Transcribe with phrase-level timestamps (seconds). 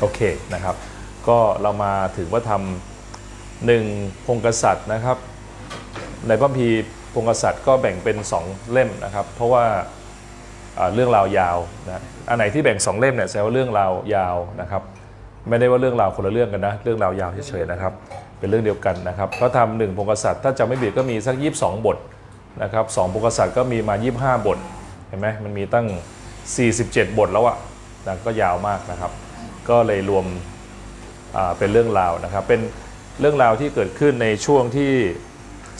[0.00, 0.20] โอเค
[0.54, 0.76] นะครับ
[1.28, 3.84] ก็เรามาถึงว่าทำหนึ่ง
[4.26, 5.16] พงกษัตริย์นะครับ
[6.26, 6.68] ในพระคัมภี
[7.14, 9.64] พงกษัตริย์ก็แบ่งเป็น 2 เล่มนะครับ เพราะว่า
[10.78, 14.82] อ่าเรื่องราวยาวนะอันไหนที่แบ่ง 2 เล่มเนี่ยแสดงว่าเรื่องราวยาวนะครับ
[15.48, 17.92] ไม่ได้ว่าเรื่องราวคนละเรื่องกันนะ เรื่องราวยาวเฉยๆนะครับ
[18.38, 21.96] เป็นเรื่องเดียวกันนะครับพระธรรมหนึ่งพงกษัตริย์ถ้าจำไม่ผิดก็มีสัก 22 บท
[22.62, 24.58] นะครับสองพงกษัตริย์ก็มีมา 25 บท
[25.08, 25.86] เห็นไหมมันมีตั้ง
[26.52, 27.56] 47 บทแล้วอะ
[28.06, 29.12] นะก็ยาวมากนะครับ
[29.68, 30.26] ก็เลยรวม
[31.58, 32.60] เป็นเรื่องราวนะครับ เป็น
[33.20, 34.90] เรื่องราวที่เกิดขึ้นในช่วงที่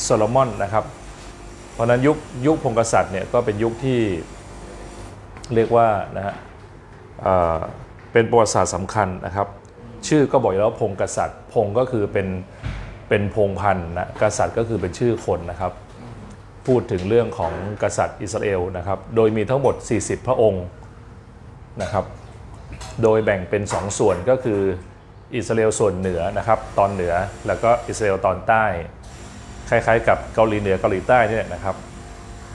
[0.02, 0.84] โซโลมอนนะครับ
[1.72, 4.00] เพราะนั้นยุคยุคพงกษัตริย์เนี่ยก็เป็นยุคที่
[5.54, 6.34] เรียกว่านะฮะ
[8.12, 9.48] เป็นประวัติศาสตร์สำคัญนะครับ
[10.08, 12.28] ชื่อก็บอกอยู่แล้วพงกษัตริย์ พงก็คือเป็น
[13.08, 15.72] เป็นพงพันธ์นะกษัตริย์ก็คือเป็นชื่อคนนะครับ
[16.66, 20.64] พูดถึงเรื่องของกษัตริย์อิสราเอลนะครับ โดยมีทั้งหมด 40 พระองค์
[21.82, 22.04] นะครับ
[23.02, 24.60] โดยแบ่งเป็น 2 ส่วนก็คือ
[25.34, 27.14] อิสราเอลส่วนเหนือนะครับตอนเหนือ
[27.46, 28.64] แล้วก็อิสราเอลตอนใต้
[29.68, 31.76] คล้ายๆ กับเกาหลีเหนือเกาหลีใต้นี่ยนะครับ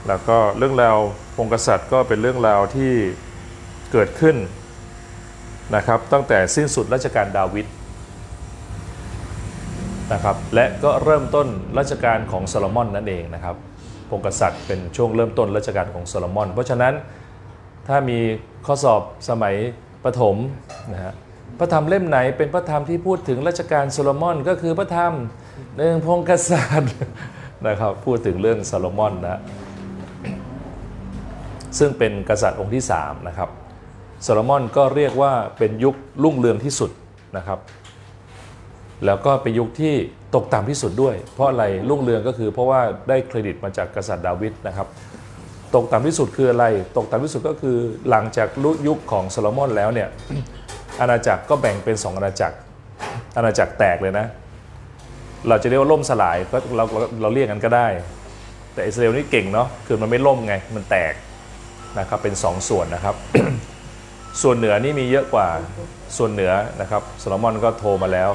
[0.07, 0.97] แล้วก็เรื่องราว
[1.35, 2.91] พงกษัตริย์ก็เป็นเรื่องราวที่
[3.91, 4.35] เกิดขึ้น
[5.75, 7.67] นะครับตั้งแต่สิ้นสุดรัชกาลดาวิด
[10.13, 11.47] นะครับและก็เริ่มต้น
[11.79, 13.55] รัชกาลของโซโลมอนนั่นเองนะครับ
[14.09, 16.94] พงศ์กษัตริย์เป็นช่วงเริ่มต้นรัชกาลของโซโลมอน เพราะฉะนั้น
[17.88, 18.19] ถ้ามี
[18.66, 19.55] ข้อสอบสมัย
[20.03, 20.35] ประถม
[20.94, 21.13] นะฮะ
[21.59, 25.13] พระธรรมเล่มไหนเป็นพระธรรมที่พูดถึงรัชกาลโซโลมอนก็คือพระธรรม
[25.75, 26.94] เรื่องพงศ์กษัตริย์
[27.67, 29.41] นะครับพูดถึงเรื่องโซโลมอนนะ
[31.80, 33.49] ซึ่งเป็นกษัตริย์องค์ที่3นะครับ
[34.23, 36.91] โซโลมอนก็เรียกว่าเป็นยุครุ่งเรืองที่สุด
[37.38, 37.59] นะครับ
[39.05, 39.94] แล้วก็เป็นยุคที่
[40.35, 44.88] ตกต่ำที่สุดด้วย เพราะอะไรรุ่งเรืองก็คือเพราะว่าได้เครดิตมาจากกษัตริย์ดาวิดนะครับ
[45.76, 46.66] ตกต่ำที่สุดคืออะไร
[46.98, 47.78] ตกต่ำที่สุดก็คือ
[48.09, 48.48] หลังจาก
[48.88, 50.09] ยุคของโซโลมอนแล้วเนี่ย
[51.00, 52.58] อาณาจักรก็แบ่งเป็น 2 อาณาจักร
[53.38, 54.25] อาณาจักรแตกเลยนะ
[55.47, 57.88] เราจะเรียกว่าล่มสลายก็เราเราเราเรียกกันก็ได้
[58.74, 61.14] แต่อิสราเอลนี่เก่งเนาะคือมันไม่ล่มไงมันแตก
[62.00, 63.16] นะครับเป็น 2 ส่วนนะครับ
[64.41, 65.47] ส่วนเหนือนี่มีเยอะกว่า
[66.18, 68.30] ส่วนเหนือนะครับโซโลมอนก็โทรมาแล้ว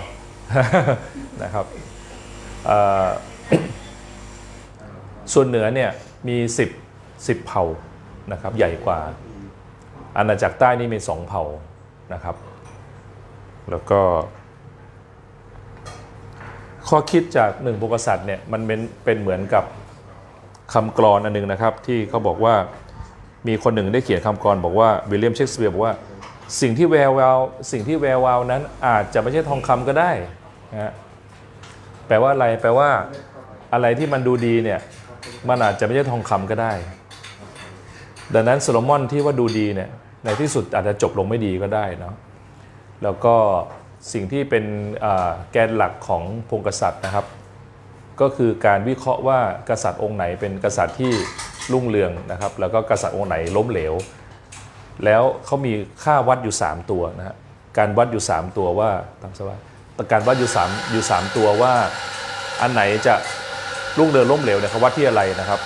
[1.43, 1.67] นะครับ
[5.33, 5.91] ส่วนเหนือเนี่ย
[6.29, 6.90] มี 10
[7.26, 7.64] 10 เผ่า
[8.32, 8.98] นะครับใหญ่กว่า
[10.16, 11.44] อาณาจักรใต้นี่มี 2 เผ่า
[12.12, 12.36] นะครับ
[13.70, 14.00] แล้วก็
[16.88, 19.64] ข้อคิดจากหนึ่งบุกษัตริย์เนี่ยมันเป็นเป็นเหมือนกับ
[20.72, 22.54] คำกรอนอันหนึงนะครับ ที่เขาบอกว่า
[23.48, 25.94] มีคนหนึ่งได้เขียนคำกรอนบอกว่าวิลเลียมเชกสเปียร์บอกว่า
[26.60, 27.38] สิ่งที่แวววาว
[27.72, 30.10] สิ่งที่แวววาวนั้นอาจจะไม่ใช่ทองคำก็ได้
[30.72, 30.92] นะ
[32.06, 32.88] แปลว่าอะไรแปลว่า
[33.72, 34.81] อะไรที่มันดูดีเนี่ย
[35.48, 36.72] มันอาจจะไม่ใช่ทองคำก็ได้
[38.35, 39.91] ดังนั้นโซโลมอนที่ว่าดูดีเนี่ย
[40.25, 42.15] ในที่สุดอาจจะจบลงไม่ดีก็ได้เนาะ
[43.03, 43.35] แล้วก็
[44.13, 44.65] สิ่งที่เป็น
[45.53, 47.27] แกนหลักของพงกษัตริย์นะครับ
[48.21, 51.13] ก็คือการวิเคราะห์ว่ากษัตริย์องค์ไหนเป็นกษัตริย์ที่
[51.73, 53.95] รุ่งเรืองนะครับ แล้วก็กษัตริย์องค์ไหนล้มเหลว
[55.05, 55.73] แล้วเขามี
[56.05, 57.37] ค่าวัดอยู่ 3 ตัวนะฮะ
[57.79, 58.91] การวัดอยู่ 3 ตัวว่า
[59.23, 59.61] ตามสบาย
[60.12, 61.73] การวัดอยู่3อยู่ 3 ตัวว่า
[62.61, 63.15] อันไหนจะ
[63.99, 65.61] รุ่งเรืองล้มเหลวเนี่ยเขาวัดที่อะไรนะครับ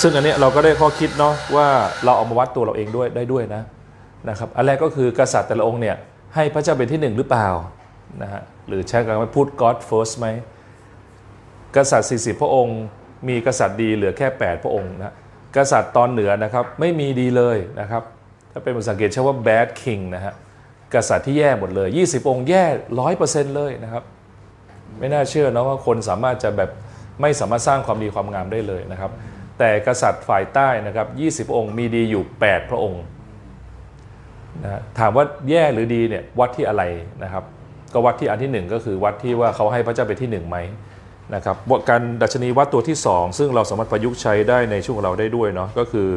[0.00, 1.68] ซึ่งอันนี้เราก็ได้ข้อคิดเนาะว่า
[2.04, 3.62] เราเอามาวัดตัวเราเองด้วยได้ด้วยนะ
[4.28, 5.96] นะครับอันแรกก็คือกษัตริย์แต่ละองค์เนี่ย
[6.34, 7.48] ให้พระเจ้าเป็นที่หนึ่งหรือเปล่า
[8.22, 10.26] นะฮะหรือใช้คำว่าพูด God first ไหม
[11.76, 12.78] กษัตริย์ 40 พระองค์
[13.28, 15.14] มีกษัตริย์ดีเหลือแค่ 8 พระองค์นะ
[15.56, 18.02] กษัตริย์ตอนเหนือนะครับไม่มีดีเลยนะครับ
[18.52, 20.34] ถ้าเป็นภาษาอังกฤษใช้ว่า bad king นะฮะ
[20.94, 22.64] กษัตริย์ที่แย่หมดเลย 20 องค์แย่
[23.00, 24.02] ร้อยเปอร์เซ็นต์เลยนะครับ
[24.98, 26.70] ไม่น่าเชื่อนะว่าคนสามารถจะแบบ
[27.20, 29.10] ไม่สามารถสร้างความดีความงามได้เลยนะครับ
[29.58, 31.06] แต่กษัตริย์ฝ่ายใต้นะครับ
[31.48, 33.02] 20 องค์มีดีอยู่ 8 พระองค์
[34.62, 36.82] นะถามว่าแย่หรือดีเนี่ยวัดที่อะไร
[37.22, 37.44] นะครับ
[37.92, 40.58] ก็วัดที่อันที่หนึ่งก็คือวัดที่ว่าเขาให้พระเจ้าเป็นที่หนึ่งไหม
[41.34, 46.08] นะครับบทการดัชนีวัดตัวที่ 2 ซึ่งเราสามารถประยุกต์ใช้ได้ในช่วงของเราได้ด้วยเนาะก็คือ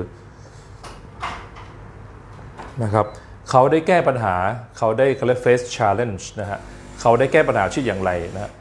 [2.84, 3.06] นะครับ
[3.50, 4.36] เขาได้แก้ปัญหา
[4.78, 6.60] เขาได้เขาเรียก face challenge นะฮะ
[7.02, 8.52] เขาได้แก้ปัญหาชื่ออย่างไรนะ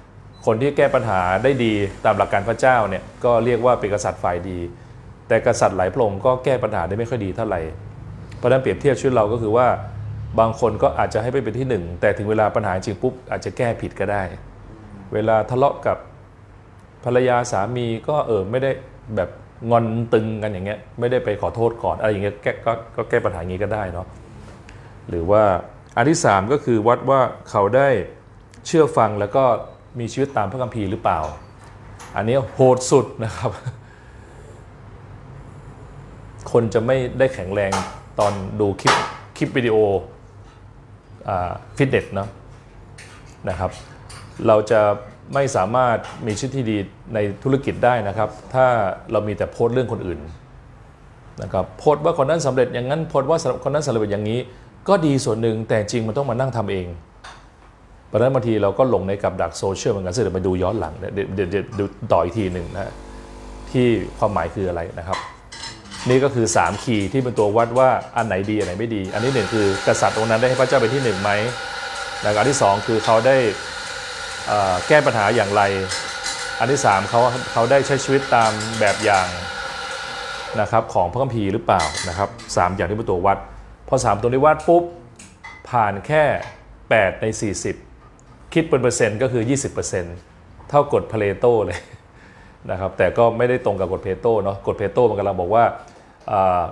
[0.51, 1.73] คนที่แก้ปัญหาได้ดี
[2.05, 4.59] ตามหลักการพระเจ้าเนี่ยก็เรียกว่าเป็นกษัตริย์ฝ่ายดี
[5.29, 7.61] แต่กษัตริย์หลายพระองค์ก็แก้ปัญหาได้ไม่ค่อยดีเท่าไหร่
[8.37, 9.67] เพราะนั้นเปรียบเทียบชีวิตเราก็คือว่า
[10.39, 14.23] บางคนก็อาจจะให้ไปเป็นที่หนึ่งแต่ถึงเวลาปัญหาจริงปุ๊บอาจจะแก้ผิดก็ได้
[15.15, 15.97] เวลาทะเลาะกับ
[17.05, 18.71] ภรรยาสามีก็เออไม่ได้
[19.17, 19.31] แบบ
[19.71, 24.07] งอนตึงกันอย่างเงี้ยไม่ได้ไปขอโทษก่อนอะไรอย่างเงี้ยแก้ก็ก็แก้ปัญหาอย่างงี้ก็ได้เนาะ
[25.09, 25.43] หรือว่า
[25.97, 27.21] อันที่ 3 ก็คือวัดว่า
[27.51, 27.89] เขาได้
[28.67, 29.45] เชื่อฟังแล้วก็
[29.99, 31.21] มีชีวิตตามพระคัมภีร์หรือเปล่า
[32.17, 33.51] อันนี้โหดสุดนะครับ
[36.53, 37.73] คนจะไม่ได้แข็งแรง
[38.19, 38.95] ตอนดูคลิป
[39.37, 39.77] คลิปวิดีโอ
[41.77, 42.29] ฟิตเนสเนาะ
[43.49, 43.71] นะครับ
[44.47, 44.81] เราจะ
[45.35, 46.77] ไม่สามารถมีชีวิตที่ดี
[47.15, 48.67] ในธุรกิจได้นะครับ ถ้า
[49.13, 50.21] เรามีแต่โพสต์เรื่องคนอื่น
[51.43, 54.41] นะครับโพสต์ว่าคนนั้นสำเร็จอย่างนั้นโพสต์ว่าคนนั้นสำเร็จอย่างนี้
[54.89, 56.87] ก็ดีส่วนหนึ่งแต่จริงมันต้องมานั่งทำเอง
[58.09, 62.93] เพราะนั้นบางทีเราก็หลงในกับดักโซเชียลเหมือนกันซึ่งเดี๋ยวไปดูย้อนหลังเดี๋ยวเดี๋ยวเดี๋ยวดูต่ออีกทีหนึ่งนะ
[63.71, 63.87] ที่
[64.19, 65.19] ความหมายคืออะไรนะครับ
[66.09, 71.31] นี่ก็คือ 3 key ที่เป็นตัววัดว่าอันไหนดีอันไหนไม่ดี อันที่หนึ่งคือกษัตริย์องค์นั้นได้ให้พระเจ้าเป็นที่หนึ่งไหม
[72.23, 73.37] แล้วอันที่สองคือเขาได้
[74.89, 75.63] แก้ปัญหาอย่างไร
[76.61, 77.21] อันที่สามเขา
[77.53, 78.51] เขาได้ใช้ชีวิตตาม
[78.81, 79.29] แบบอย่าง
[80.61, 83.39] นะครับของพระคัมภีร์หรือเปล่านะครับสามอย่างที่เป็นตัววัด
[83.89, 84.85] พอสามตัวนี้วัดปุ๊บ
[85.71, 86.25] ผ่านแค่
[86.79, 87.88] 8 ใน 40
[88.55, 89.43] คิดเป็นเปอร์เซ็นต์ก็คือ
[90.07, 91.79] 20%เท่ากฎพเลโตเลย
[92.71, 95.65] นะครับแต่ก็ไม่ได้ตรงกับกฎเพโตเนาะกฎเพโตมันกำลังบอกว่า
[96.31, 96.63] อ่า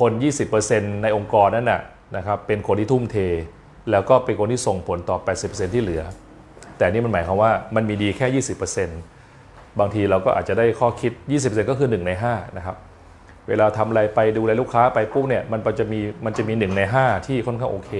[0.00, 0.12] คน
[0.56, 1.80] 20%ในองค์กรนั้นน่ะ
[2.16, 3.16] นะครับเป็นคนที่ทุ่มเท
[3.90, 5.16] แล้วก็เป็นคนที่ส่งผลต่อ
[5.46, 6.02] 80%ที่เหลือ
[6.76, 8.42] แต่นี่มันหมายความว่ามันมีดีแค่
[9.08, 11.12] 20%บางทีเราก็อาจจะได้ข้อคิด
[11.42, 12.76] 20%ก็คือ 1 ใน5นะครับ
[13.48, 17.92] เวลาทำอะไรไปดูแลลูกค้าไปปุ๊บเนี่ยมันจะมีมันจะมี 1 ใน 5 ที่ค่อนข้างโอเค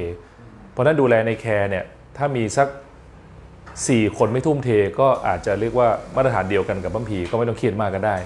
[0.70, 1.84] เพราะฉะนั้นดูแลในแคร์เนี่ย
[2.16, 2.68] ถ้ามีสัก
[3.82, 4.68] 4 คนไม่ทุ่มเท
[5.00, 8.16] ก็อาจจะเรียกว่ามาตรฐานเดียวกันกับบัมพีก็ไม่ต้องเครียดมากก็ได้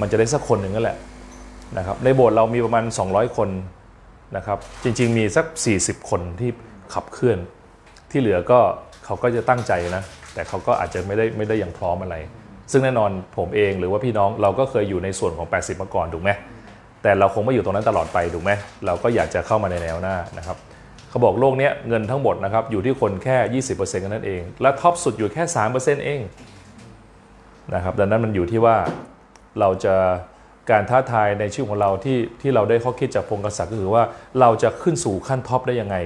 [0.00, 0.98] มันจะได้สักคนหนึ่งนั่นแหละ
[1.78, 3.48] นะครับในโบสถ์เรามีประมาณ 200 คน
[4.36, 5.46] นะครับจริงๆมีสัก
[5.78, 6.50] 40 คนที่
[6.94, 7.38] ขับเคลื่อน
[8.10, 8.60] ที่เหลือก็
[9.04, 10.02] เขาก็จะตั้งใจนะ
[10.34, 12.16] แต่เขาก็อาจจะไม่ได้ไม่ได้อย่างพร้อมอะไร
[12.70, 16.30] ซึ่งแน่นอนผมเองหรือว่าพี่น้องเราก็เคยอยู่ในส่วนของ 80 มาก่อนถูกไหม
[17.02, 18.50] แต่เราคงไม่อยู่ตรงนั้นตลอดไปถูกไหม
[18.86, 20.56] เราก็อยากจะเข้ามาในแนวหน้านะครับ
[21.14, 25.42] เขาบอกโลกนี้เงินทั้งหมดนะครับอยู่ที่คนแค่ 20%กันนั่นเอง และท็อปสุดอยู่แค่
[25.74, 26.20] 3%เอง
[27.74, 28.76] นะครับดังนั้นมันอยู่ที่ว่า
[29.60, 29.94] เราจะ
[30.70, 34.02] การท้าทายในชีวิตของเราที่ที่เราได้ข้อคิดจากพงศ์กษัตริย์ก็คือว่า
[34.40, 35.96] เราจะขึ้นสู่ขั้น top ได้ยังไง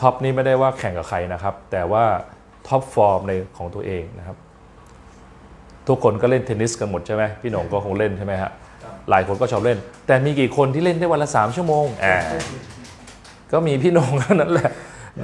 [0.00, 2.04] top นี่ไม่ได้ว่าแข่งกับใครนะครับ แต่ว่า
[2.68, 4.36] top form ในของตัวเองนะครับ
[5.88, 8.50] ทุกคนก็เล่นเทนนิสกันหมดใช่ไหมพี่นงก็คงเล่นใช่ไหมฮะ
[9.10, 12.22] หลายคนก็ชอบเล่น แต่มีกี่คนที่เล่นได้วันละ 3 ชั่วโมง up
[13.52, 14.70] ก็มีพี่นงเท่านั้นแหละ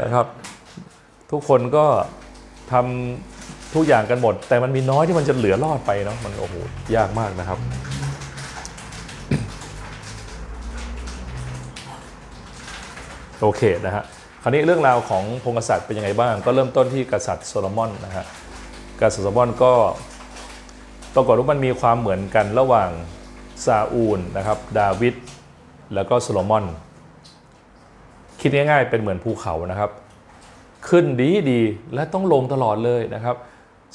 [0.03, 0.27] นะครับ
[1.31, 1.85] ทุกคนก็
[2.73, 6.55] ทำทุกอย่างกันหมด แต่มันมีน้อยที่มันจะเหลือรอดไปเนาะมันโอ้โห
[6.97, 7.59] ยากมากนะครับ
[13.41, 14.05] โอเคนะฮะ
[14.43, 18.25] คราวนี้เรื่องราวของพงศ์กษัตริย์เป็นยังไงบ้าง ก็เริ่มต้นที่กษัตริย์โซโลมอนนะฮะ
[19.01, 19.73] กษัตริย์โซโลมอนก็
[21.15, 22.91] ปรากฏว่ามันมีความเหมือนกันระหว่าง
[23.65, 25.15] ซาอูลนะครับ ดาวิด
[25.95, 26.65] แล้วก็โซโลมอน
[28.41, 29.91] คิดง่ายๆเป็นเหมือนภูเขานะครับ
[30.89, 33.37] ขึ้นดีดีๆและต้องลงตลอดเลยนะครับ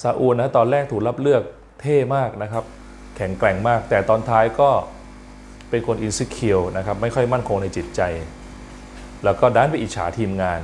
[0.01, 1.41] ซาอูนะตอนแรกถูกรับเลือก
[1.81, 2.63] เท่มากนะครับ
[3.15, 4.69] แข็งแกร่งมาก แต่ตอนท้ายก็
[5.69, 8.01] เป็นคนอินซิเคียวนะครับ ไม่ค่อยมั่นคงในจิตใจ
[9.23, 10.59] แล้วก็ด้านไปอิจฉาทีมงาน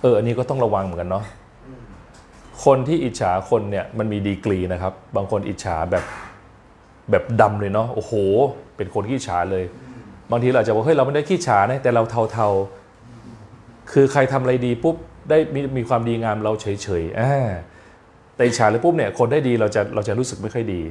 [0.00, 1.24] เอออันนี้ก็ต้องระวังเหมือนกันเนาะ
[2.64, 6.04] คนที่อิจฉาคนเนี่ยมันมีดีกรีนะครับ บางคนอิจฉาแบบ
[7.10, 8.12] แบบดำเลยเนาะโอ้โห
[8.76, 9.64] เป็นคนที่อิจฉาเลย
[10.30, 12.02] บางทีเราจะบอกเฮ้ยเราไม่ได้ขี้ฉานะแต่เรา
[12.32, 14.96] เทาๆ คือใครทำอะไรดีปุ๊บ
[15.30, 17.48] ได้มีมีความดีงามเราเฉยๆอ่า
[18.36, 20.82] แต่ฉาเลยปุ๊บเนี่ยคนได้ดีเราจะเราจะรู้สึกไม่ค่อยดี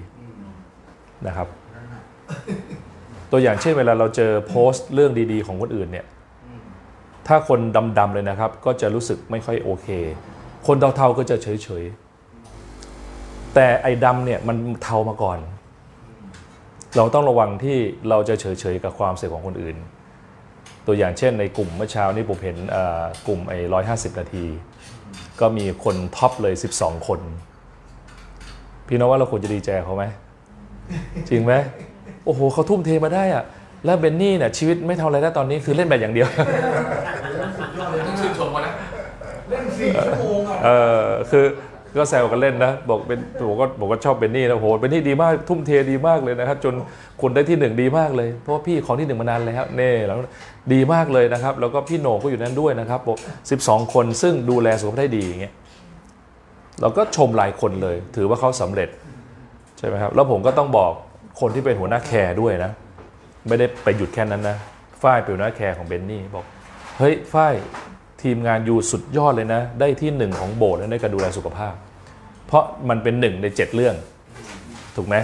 [1.27, 1.47] นะครับ
[3.31, 6.05] ตัวอย่างเช่นเวลาเราเจอโพสต์เรื่องดีๆ ของคนอื่นเนี่ย
[7.27, 7.59] ถ้าคน
[7.99, 9.87] ดำๆเลยนะครับ ก็จะรู้สึกไม่ค่อยโอเค
[10.67, 15.37] คนเทาๆก็จะเฉยๆแต่ไอ้ดำเนี่ยมันเทามาก่อน
[16.95, 17.77] เราต้องระวังที่
[18.09, 19.77] เราจะเฉยๆกับความเสี่ยงของคนอื่น
[20.85, 24.45] ตัวอย่างเช่นในกลุ่มเมื่อเช้านี้ผมเห็นเอ่อกลุ่มไอ้ร้อยห้าสิบนาที
[25.39, 27.19] ก็มีคนท็อปเลย 12 คน
[28.87, 30.05] พี่น้องว่าเราควรจะดีใจกับเขาไหม
[31.29, 31.53] จริงไหม
[32.25, 33.43] โอ้โหเขาทุ่มเทมาได้อะ
[33.85, 36.27] แล้วเบนนี่เนี่ยชีวิตไม่ทำอะไรได้ตอนนี้คือเล่นแบบอย่างเดียว
[38.07, 38.71] ต้องชื่นชมเขานะ
[39.49, 40.69] เล่นสี่ชั่วโมงอะเอ
[41.01, 41.45] อคือ
[41.99, 46.73] ก็แซวกันเล่นนะ บอกเป็นบอกว่าบอกว่าชอบเบนนี่นะโหเบนนี่ดีมากทุ่มเทดีมากเลยนะครับ จน
[47.21, 50.17] คุณได้ที่หนึ่งดีมากเลย เพราะว่าพี่ของที่หนึ่งมานานแล้วเน่แล้ว
[50.73, 53.17] ดีมากเลยนะครับ แล้วก็พี่โหนงก็อยู่นั้นด้วยนะครับบอก
[53.51, 55.53] สิบสองคนซึ่งดูแลสุขภาพได้ดีอย่างเงี้ย
[56.81, 58.89] เราก็ชมหลายคนเลย ถือว่าเขาสำเร็จ
[59.77, 60.91] ใช่ไหมครับ แล้วผมก็ต้องบอก
[61.39, 62.71] คนที่เป็นหัวหน้าแคร์ด้วยนะ
[63.47, 64.57] ไม่ได้ไปหยุดแค่นั้นนะ
[65.01, 66.45] ฝ้ายเป็นหัวหน้าแคร์ของเบนนี่บอก
[66.99, 67.53] เฮ้ยฝ้าย
[68.21, 71.73] ทีมงานอยู่สุดยอดเลยนะ ได้ที่หนึ่งของโบสถ์ในการดูแลสุขภาพ
[72.47, 73.95] เพราะมันเป็นหนึ่งในเจ็ดเรื่อง
[74.95, 75.15] ถูกไหม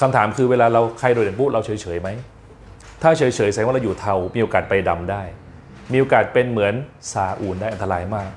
[0.00, 2.08] คำถามคือเวลาเราใครโดดเด่นปุ๊บเราเฉยๆไหม
[3.02, 5.22] ถ้าเฉยๆแสดงว่าเราอยู่เทา มีโอกาสไปดำได้
[5.92, 6.74] มีโอกาสเป็นเหมือน
[7.12, 8.30] ซาอูลได้อันตรายมาก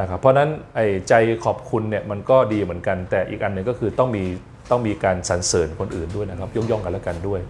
[0.00, 4.24] นะครับเพราะฉะนั้นไอ้ใจขอบคุณเนี่ยมันก็ดีเหมือนกัน แต่อีกอันหนึ่งก็คือต้องมี
[4.70, 7.40] ต้องมีการสรรเสริญคนอื่นด้วยนะครับยกย่องกันและกันด้วย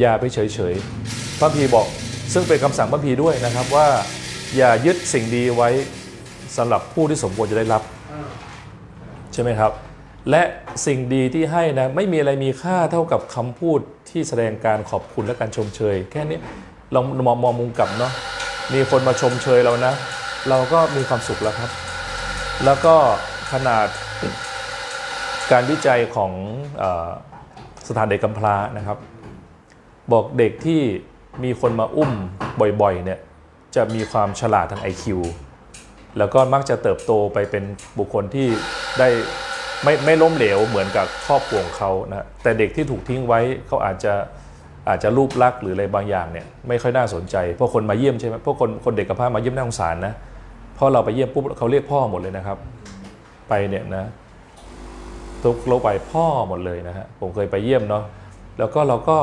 [0.00, 0.38] อย่าไปเฉ
[0.72, 1.86] ยๆพระพีบอก
[2.32, 3.86] ซึ่งเป็นคำสั่งพระพีด้วยนะครับว่า
[4.56, 5.70] อย่ายึดสิ่งดีไว้
[6.56, 7.82] สำหรับผู้ที่สมควรจะได้รับ
[9.36, 9.72] ใช่ไหมครับ
[10.30, 10.42] และ
[10.86, 16.38] สิ่งดีที่ให้นะไม่มีอะไรมีค่าเท่ากับคำพูดที่แสดงการขอบคุณและการชมเชย แค่นี้
[16.94, 18.12] ลองมองมองมุมกลับเนาะ
[18.74, 19.92] มีคนมาชมเชยเรานะ
[20.48, 21.70] เราก็มีความสุขแล้วครับ
[22.64, 22.94] แล้วก็
[23.52, 23.86] ขนาด
[25.52, 26.32] การวิจัยของ
[26.82, 27.10] ออ
[27.88, 28.98] สถานเด็กกำพร้านะครับ
[30.12, 30.80] บอกเด็กที่
[31.44, 32.12] มีคนมาอุ้ม
[32.80, 33.18] บ่อยๆเนี่ย
[33.76, 35.04] จะมีความฉลาดทาง IQ
[36.18, 37.64] แล้วก็มักจะเติบโตไปเป็น
[37.98, 38.48] บุคคลที่
[38.98, 39.08] ได้
[39.84, 44.12] ไม่ไม่ล้มเหลวเหมือนกับครอบครัวของเขานะแต่เด็กที่ถูกทิ้งไว้เขาอาจจะ
[44.88, 50.14] อาจจะรูปลักษณ์หรืออะไรบางอย่างเนี่ยไม่ค่อยน่าสนใจเพราะคนมาเยี่ยมใช่ไหมพราะคนคนเด็กกับพร้ามาเยี่ยมน่าสงสารนะ
[50.74, 52.58] เพราะเราไปเยี่ยมปุ๊บเขาเรียกพ่อหมดเลยนะครับ
[53.48, 54.04] ไปเนี่ยนะ
[55.44, 58.04] ทุกโลกไปพ่อหมดเลยนะฮะผมเคยไปเยี่ยมเนาะ
[58.58, 59.18] แล้วก็เราก็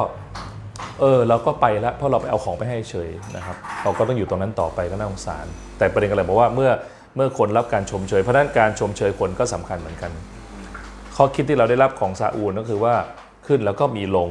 [0.99, 5.45] เออเราก็ไปแล้วเพราะเราไปเอาของไปให้เฉยนะครับเราก็ต้องอยู่ตรงนั้นต่อไปก็น่าสงสาร
[5.77, 6.71] แต่ประเด็นก็เลยบอกว่าเมื่อ
[7.15, 10.11] เมื่อคนรับการชมเชยเพราะนั้นการชมเชยคนก็สำคัญเหมือนกัน
[11.15, 12.95] ข้อคิดที่เราได้รับของซาอูลก็คือว่า
[13.47, 14.29] ขึ้นแล้วก็มีลง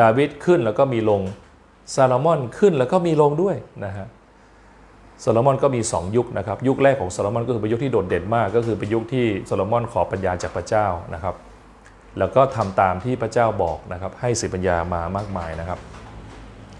[0.00, 1.20] ดาวิดขึ้นแล้วก็มีลง
[1.94, 4.06] โซโลมอนขึ้นแล้วก็มีลงด้วยนะฮะ
[5.24, 11.34] โซโลมอนก็มี 2 ยุคนะครับ ยุคแรกของโซโลมอนก็คือเป็นยุคที่โดดเด่นมาก ก็คือเป็นยุคที่โซโลมอนขอปัญญาจากพระเจ้านะครับ
[12.18, 15.80] แล้วก็ทำตามที่พระเจ้าบอกนะครับให้สติปัญญามามากมายนะครับ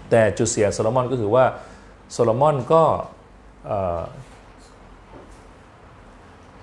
[0.09, 1.45] แต่จุดเสียโซโลมอนก็คือว่า
[2.11, 2.83] โซโลมอนก็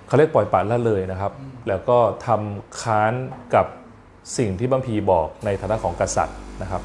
[0.07, 1.33] เขาเรียกปล่อยปละละเลยนะครับ
[1.67, 1.97] แล้วก็
[2.27, 3.13] ทำค้าน
[3.55, 3.65] กับ
[4.37, 6.81] สิ่งที่บัมพีบอกในฐานะของกษัตริย์นะครับ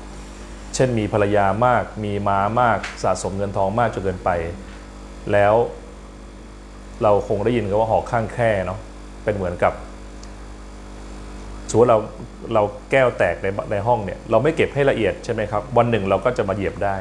[0.75, 4.31] เช่นมีภรรยามากมีม้ามากสะสมเงินทองมากจนเกินไป
[5.33, 5.55] แล้ว
[7.03, 8.79] เราคงได้ยินกันว่าหอกข้างแค่เนาะ
[9.25, 9.73] เป็นเหมือนกับ
[11.71, 11.99] สมมติเรา
[12.55, 16.97] เราแก้วแตกในในห้องเนี่ยเราไม่เก็บให้ละเอียดใช่ไหมครับ วันหนึ่งเราก็จะมาเหยียบได้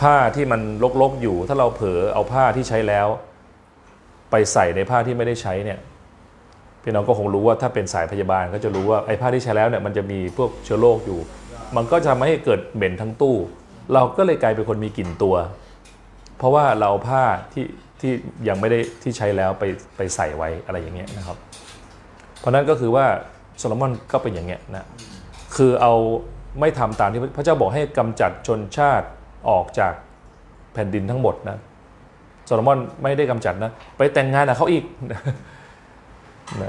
[0.00, 0.60] ผ้าที่มัน
[1.02, 3.06] ลกๆอยู่ ถ้าเราเผลอเอาผ้าที่ใช้แล้ว
[4.30, 5.78] ไปใส่ในผ้าที่ไม่ได้ใช้เนี่ย
[6.82, 11.20] พี่น้องก็คงรู้ว่าถ้าเป็นสายพยาบาลก็จะรู้ว่าไอ้ผ้าที่ใช้แล้วเนี่ยมันจะมีพวกเชื้อโรคอยู่
[11.76, 13.36] มันก็จะทำให้เกิดเหม็นทั้งตู้
[13.94, 15.36] เราก็เลยกลายเป็นคนมีกลิ่นตัว
[16.38, 17.22] เพราะว่าเราเอาผ้า
[17.52, 17.66] ที่
[18.00, 18.12] ที่
[18.48, 19.64] ยังไม่ได้ที่ใช้แล้วไป
[19.96, 21.36] ไปใส่ไว้อะไรอย่างเงี้ยนะครับ
[22.40, 23.06] เพราะนั้นก็คือว่า
[23.58, 24.84] โซโลมอนก็เป็นอย่างเงี้ยนะ
[25.56, 25.92] คือเอา
[26.60, 29.06] ไม่ทำตามที่พระเจ้าบอกให้กำจัดชนชาติ
[29.50, 29.92] ออกจาก
[30.72, 31.58] แผ่นดินทั้งหมดนะ
[32.46, 35.20] โซโลมอนไม่ได้กำจัดนะไปแต่งงานกับเขาอีกนะ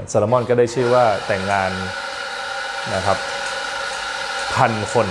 [0.08, 1.70] โซโลมอนก็ได้ชื่อว่าแต่งงาน
[2.94, 3.18] นะครับ
[4.54, 5.08] พันคน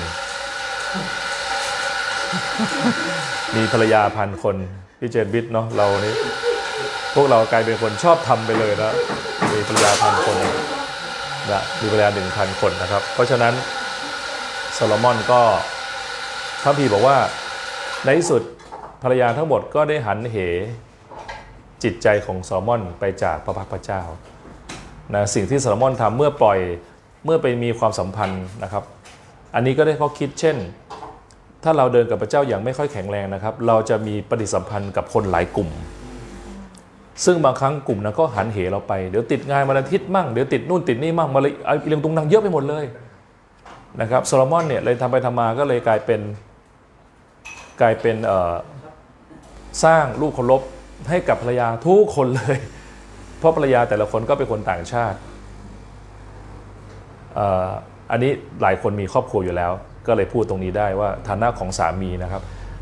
[3.55, 4.55] มีภรรยาพันคน
[4.99, 6.13] พี่เจนบิดเนาะเรานี่
[7.15, 8.93] พวกเรากลายเป็นคนชอบทำไปเลยนะ
[9.53, 10.37] มีภรรยาพันคน
[11.51, 13.53] นะมีภรรยาหนึ่งพันคนนะครับ เพราะฉะนั้น
[14.73, 15.41] โซโลมอนก็
[16.63, 17.17] พระคัมภีร์บอกว่า
[18.03, 18.41] ในที่สุด
[19.03, 20.37] ภรรยาทั้งหมดก็ได้หันเห
[21.83, 24.01] จิตใจของโซโลมอนไปจากพระพักตร์พระเจ้า
[25.13, 26.59] นะสิ่งที่โซโลมอนทำเมื่อปล่อย
[27.25, 28.83] เมื่อไปมีความสัมพันธ์นะครับ
[29.55, 30.57] อันนี้ก็ได้ข้อคิดเช่น
[31.63, 35.69] ถ้าเราเดินกับพระเจ้าอย่างไม่ค่อยแข็งแรงนะครับ เราจะมีปฏิสัมพันธ์กับคนหลายกลุ่ม
[37.25, 42.85] ซึ่งบางครั้งกลุ่มนั้นก็หันเหเราไป เดี๋ยวติดงานวันอาทิตย์มั่ง เดี๋ยวติดนู่นติดนี่มั่งมาเลยเอาเรื่องตรงนั้นเยอะไปหมดเลย
[44.01, 46.21] นะครับโซโลมอนเนี่ยเลยทำไปทำมาก็เลยกลายเป็น
[47.81, 48.15] กลายเป็น
[49.83, 50.61] สร้างลูกเคารพ
[51.09, 52.57] ให้กับภรรยาทุกคนเลย
[53.39, 55.17] เพราะภรรยาแต่ละคนก็เป็นคนต่างชาติ
[58.11, 59.71] อันนี้หลายคนมีครอบครัวอยู่แล้ว
[60.07, 62.41] ก็เลยพูดตรงนี้ได้ว่าฐานะของสามีนะครับ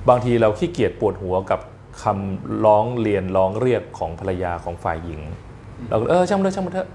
[0.09, 1.59] บางทีเราขี้เกียจปวดหัวกับ
[2.03, 5.21] คำร้องเรียนร้องเรียกของภรรยาของฝ่ายหญิง
[5.87, 6.89] เราเออช่างมันเถอะช่างมันเถอะ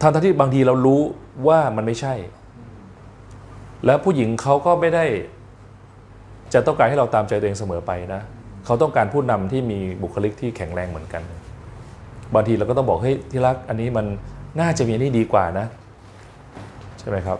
[0.00, 1.00] ทางที่บางทีเรารู้
[1.48, 2.14] ว่ามันไม่ใช่
[3.86, 5.04] แล้วผู้หญิงเขาก็ไม่ได้
[6.54, 8.20] จะต้องการให้เราตามใจตัวเองเสมอไปนะ
[8.66, 11.22] เขาต้องการผู้นำที่มีบุคลิกที่แข็งแรงเหมือนกัน
[12.34, 14.06] บางทีเราก็ต้องบอกเฮ้ยที่รักอันนี้มัน
[14.60, 15.66] น่าจะมีอันนี้ดีกว่านะ
[16.98, 17.38] ใช่ไหมครับ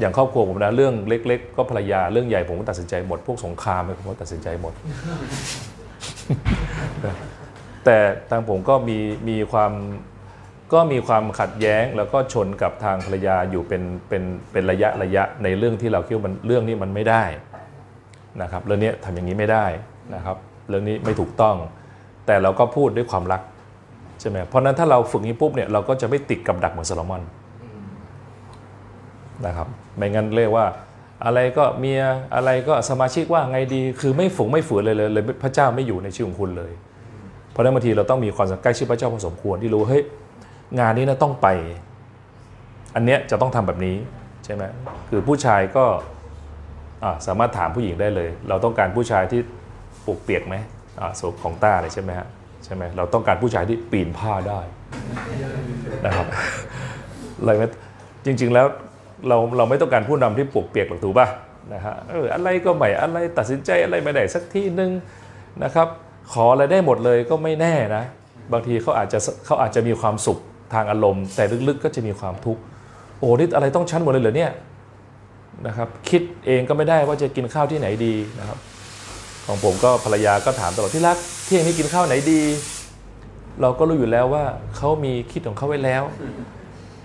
[0.00, 4.72] อย่างครอบครัวผมนะเรื่องเล็ก ๆ ก็ภรรยาเรื่องใหญ่ผมก็ตัดสินใจหมดพวกสงครามผมก็ตัดสินใจหมด
[7.84, 7.96] แต่
[8.30, 9.72] ทางผมก็มีมีความ
[10.72, 17.24] ก็มีความขัดแย้งแล้วก็ชนกับทางภรรยาอยู่เป็นเป็นเป็นระยะระยะในเรื่องที่เราคิดว่ามันเรื่องนี้มันไม่ได้
[18.42, 19.66] นะครับเรื่องนี้ทำอย่างนี้ไม่ได้
[20.14, 20.36] นะครับ
[20.68, 21.56] เรื่องนี้ไม่ถูกต้อง
[22.26, 23.42] แต่เราก็พูดด้วยความรัก
[24.20, 27.22] ใช่ไหมเพราะนั้นถ้าเราฝึกนี้ปุ๊บเนี่ยเราก็จะไม่ติดกับดักเหมือนโซโลมอน
[29.46, 30.66] นะครับไม่งั้นเรียกว่า
[31.24, 32.02] อะไรก็เมีย
[32.34, 36.72] อะไรก็สมาชิกว่าไงดีคือไม่ฝูงไม่ฝืนเลยเลยเลยพระเจ้าไม่อยู่ในชีวิตของคุณเลย
[37.50, 40.04] เพราะนั้นบางทีเราต้องมีความใกล้ชิดพระเจ้าพอสมควรที่รู้เฮ้ย
[40.78, 41.48] งานนี้นะต้องไป
[42.94, 43.96] อันเนี้ยจะต้องทำแบบนี้
[44.44, 44.62] ใช่ไหม
[45.08, 45.84] คือผู้ชายก็
[47.26, 49.40] สามารถถามผู้หญิงได้เลย เราต้องการผู้ชายที่
[50.06, 50.56] ปลูกเปียกไหม
[51.00, 51.02] อ
[51.42, 52.26] ของต้าเลยใช่ไหมฮะ
[52.64, 54.60] ใช่ไหมเราต้องการผู้ชายที่ปีนผ้าได้
[56.06, 56.26] นะครับ
[57.38, 57.64] อะไรไหม
[58.24, 58.66] จริง ๆ แล้ว
[59.28, 61.26] เราเราไม่ต้องการผู้นำที่ปลูกเปียกหรอกถูกป่ะ
[61.72, 64.90] นะฮะเอออะไรก็ไม่อะไรตัดสินใจอะไรไม่ได้สักที่หนึ่ง
[65.64, 65.88] นะครับ
[66.32, 68.04] ขออะไรได้หมดเลยก็ไม่แน่นะ
[68.52, 70.38] บางทีเขาอาจจะเขาอาจจะมีความสุข
[70.74, 72.62] ทางอารมณ์ แต่ลึกๆก็จะมีความทุกข์
[73.18, 74.52] โอ้นี่อะไรต้องชั้นหมดเลยเหรอเนี่ย
[75.66, 78.58] นะครับคิดเองก็ไม่ได้ว่าจะกินข้าวที่ไหนดีนะครับ
[79.46, 82.42] ของผมก็ภรรยาก็ถามตลอดที่รักเที่ยงนี้กินข้าวไหนดี
[83.60, 84.44] เราก็รู้อยู่แล้วว่า
[84.76, 86.02] เขามีคิดของเขาไว้แล้ว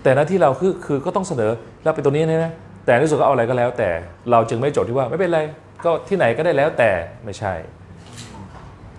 [0.04, 1.50] แต่หน้าที่เราคือคือก็ต้องเสนอ
[1.82, 2.52] แล้วเป็นตัวนี้นะ
[2.84, 3.90] แต่ในที่สุดก็เอาอะไรก็แล้ว แต่
[4.30, 5.40] เราจึงไม่จบที่ว่าไม่เป็นไร
[5.84, 6.90] ก็ที่ไหนก็ได้แล้วแต่
[7.24, 7.52] ไม่ใช่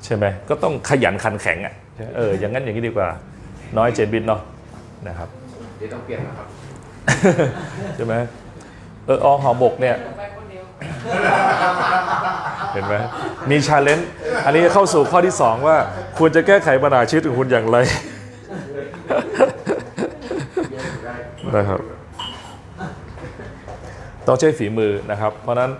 [0.03, 3.07] ใช่ไหมก็ต้องขยันขันแข็งอะใช่ไหมเอออย่างนั้นอย่างนี้ดีกว่า
[3.77, 4.41] น้อยเจนบินเนาะ
[5.07, 5.29] นะครับ
[5.77, 6.47] เดี๋ยวต้องเปลี่ยนนะครับ
[7.95, 8.15] ใช่ไหม
[9.05, 9.95] เอออหอหมกเนี่ย
[12.74, 12.95] เห็นไหม
[13.50, 14.09] มีชาเลนจ์
[14.45, 15.77] อันนี้เข้าสู่ข้อที่ 2 ว่า
[16.17, 17.77] ควรจะแก้ไขปัญหาชีวิตของคุณอย่างไร
[21.57, 21.79] นะครับ
[24.27, 25.71] ต้องใช้ฝีมือนะครับ เพราะนั้น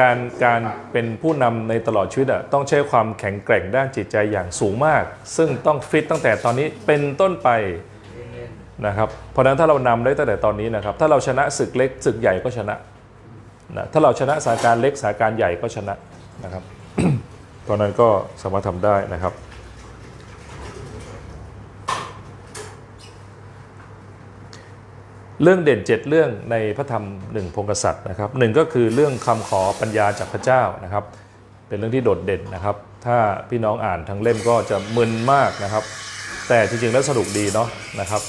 [0.00, 0.60] การการ
[0.92, 5.02] เป็นผู้นำในตลอดชีวิตอะต้องใช้ความแข็งแกร่งด้านจิตใจอย่างสูงมาก
[5.36, 7.48] ซึ่งต้องฟิตตั้งแต่ตอนนี้เป็นต้นไป
[8.86, 12.74] นะครับ เพราะนั้นถ้าเรานำได้ตั้งแต่ตอนนี้นะครับ ถ้าเราชนะศึกเล็กศึกใหญ่ก็ชนะ
[13.76, 15.94] นะถ้าเราชนะสถานการณ์เล็กสถานการณ์ใหญ่ก็ชนะ
[16.44, 16.62] นะครับ
[17.68, 18.08] ตอนนั้นก็
[18.42, 19.32] สามารถทำได้นะครับ
[25.44, 31.04] เรื่องเด่น 7 เรื่องในพระธรรมหนึ่งพงกษัตริย์นะครับหนึ่งก็คือเรื่องคำขอปัญญาจากพระเจ้านะครับ
[31.68, 33.16] เป็นเรื่องที่โดดเด่นนะครับ ถ้า
[33.50, 35.84] พี่น้องอ่านทั้งเล่มก็จะมึนมากนะครับ
[36.48, 37.68] แต่จริงๆแล้วสนุกดีเนาะ
[38.00, 38.22] นะครับ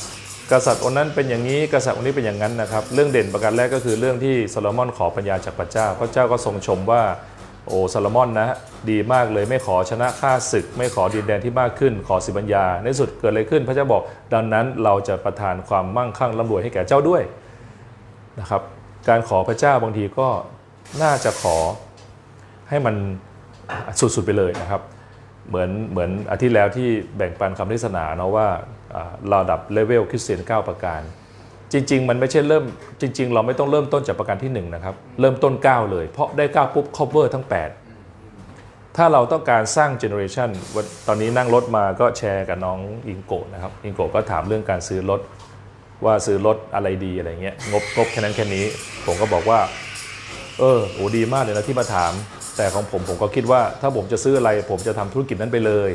[0.51, 7.01] กษัตริย์องค์นั้นเป็นอย่างนี้กษัตริย์องค์นี้เป็นอย่างนั้นนะครับ เรื่องเด่นประการแรกก็คือเรื่องที่โซโลมอนขอปัญญาจากพระเจ้า พระเจ้าก็ทรงชมว่า
[7.67, 8.57] โอ้ซโลมอนนะ
[8.89, 14.01] ดีมากเลยไม่ขอชนะข้าศึก ไม่ขอดินแดนที่มากขึ้น ขอสิบัญญา ในสุดเกิดอะไรขึ้น พระเจ้าบอก
[14.33, 17.23] ดังนั้นเราจะประทานความมั่งคั่งร่ำรวยให้แก่เจ้าด้วย
[18.39, 18.61] นะครับ
[19.09, 20.27] การขอพระเจ้าบางทีก็
[21.03, 21.57] น่าจะขอ
[22.69, 22.95] ให้มัน
[23.99, 24.81] สุดๆไปเลยนะครับ
[25.49, 28.47] เหมือนเหมือนอาทิตย์แล้วที่แบ่งปันคำเทศนาเนาะว่า
[28.95, 31.01] อ่าระดับเลเวลคริสเตียน9ประการ
[31.75, 32.63] จริง ๆ มันไม่ใช่เริ่ม
[33.01, 45.21] จริง ๆ เราไม่ต้องเริ่มต้นจากประการที่1นะครับเริ่มต้น 9 เลย เพราะได้ 9 ปุ๊บ cover ทั้ง 8 ถ้าเราต้องการสร้างเจเนอเรชันวันตอนนี้นั่งรถมาก็แชร์กับน้องอิงโกะนะครับอิงโกะก็ถามเรื่องการซื้อรถ
[46.05, 48.65] ว่าซื้อรถอะไรดีอะไรเงี้ยงบงบแค่นั้นแค่นี้
[49.05, 49.59] ผมก็บอกว่า
[50.59, 52.11] เออโอ้ดีมากเลยนะที่มาถาม
[52.57, 55.91] แต่ของผมผมก็คิดว่า ถ้าผมจะซื้ออะไร ผมจะทำธุรกิจนั้นไปเลย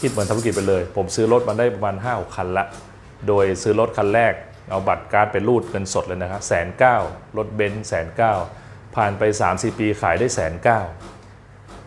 [0.00, 2.64] คิดเหมือนทำธุรกิจไปเลย ผมซื้อรถมาได้ประมาณ5้าคันละ
[3.28, 4.32] โดยซื้อรถคันแรก
[4.70, 6.96] เอาบัตร card ไปรูดเงินสดเลยนะครับแสนเก้า
[7.36, 8.34] รถเบนซ์แสนเก้า
[8.96, 10.80] ผ่านไป 3-4 ปีขายได้แสนเก้า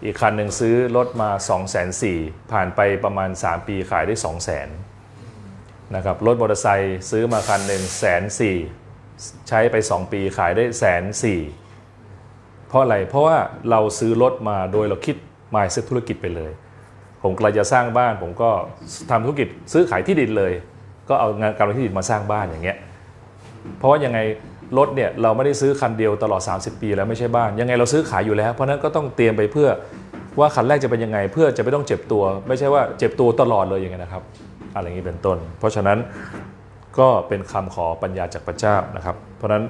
[0.04, 8.58] อีกคันหนึ่งซื้อรถมา 2 4 0 0 0ผ่านไปประมาณ 3 ปีขายได้2 0 0 0 0 0นะครับรถมอเตอร์ไซค์ซื้อมาคันหนึ่งแสนสี่
[9.48, 11.39] ใช้ไป 2 ปีขายได้แสนสี่
[12.67, 13.38] เพราะอะไร เพราะว่า
[13.70, 15.15] เราซื้อรถมาโดยเราคิด
[15.56, 16.52] มายเซ็ตธุรกิจไปเลย
[17.24, 18.50] ผมกำลังจะสร้างบ้านผมก็
[19.12, 20.54] ทำธุรกิจซื้อขายที่ดินเลย
[21.12, 22.78] ก็เอางานการที่ดินมาสร้างบ้านอย่างเงี้ย
[23.78, 24.19] เพราะว่ายังไง
[24.78, 29.69] รถเนี่ยเราไม่ได้ซื้อคันเดียวตลอด 30 ปีแล้วไม่ใช่บ้าน ยังไงเราซื้อขายอยู่แล้ว เพราะนั้นก็ต้องเตรียมไปเพื่อ
[30.39, 34.24] ว่าคันแรกจะเป็นยังไง เพื่อจะไม่ต้องเจ็บตัว ไม่ใช่ว่าเจ็บตัวตลอดเลยอย่างเงี้ยนะครับ
[34.76, 35.97] อะไรอย่างนี้เป็นต้น เพราะฉะนั้น
[37.00, 39.63] ก็เป็นคำขอปัญญาจากพระเจ้านะครับ เพราะฉะนั้น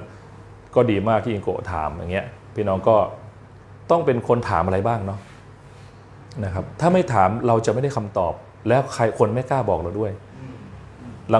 [0.74, 2.96] ก็ดีมากที่อิงโกถามอย่างเงี้ยพี่น้องก็
[3.90, 5.18] ต้องเป็นคนถามอะไรบ้างเนาะ
[6.44, 8.32] นะครับถ้าไม่ถามเราจะไม่ได้คำตอบ
[8.68, 10.12] แล้วใครคนไม่กล้าบอกเราด้วย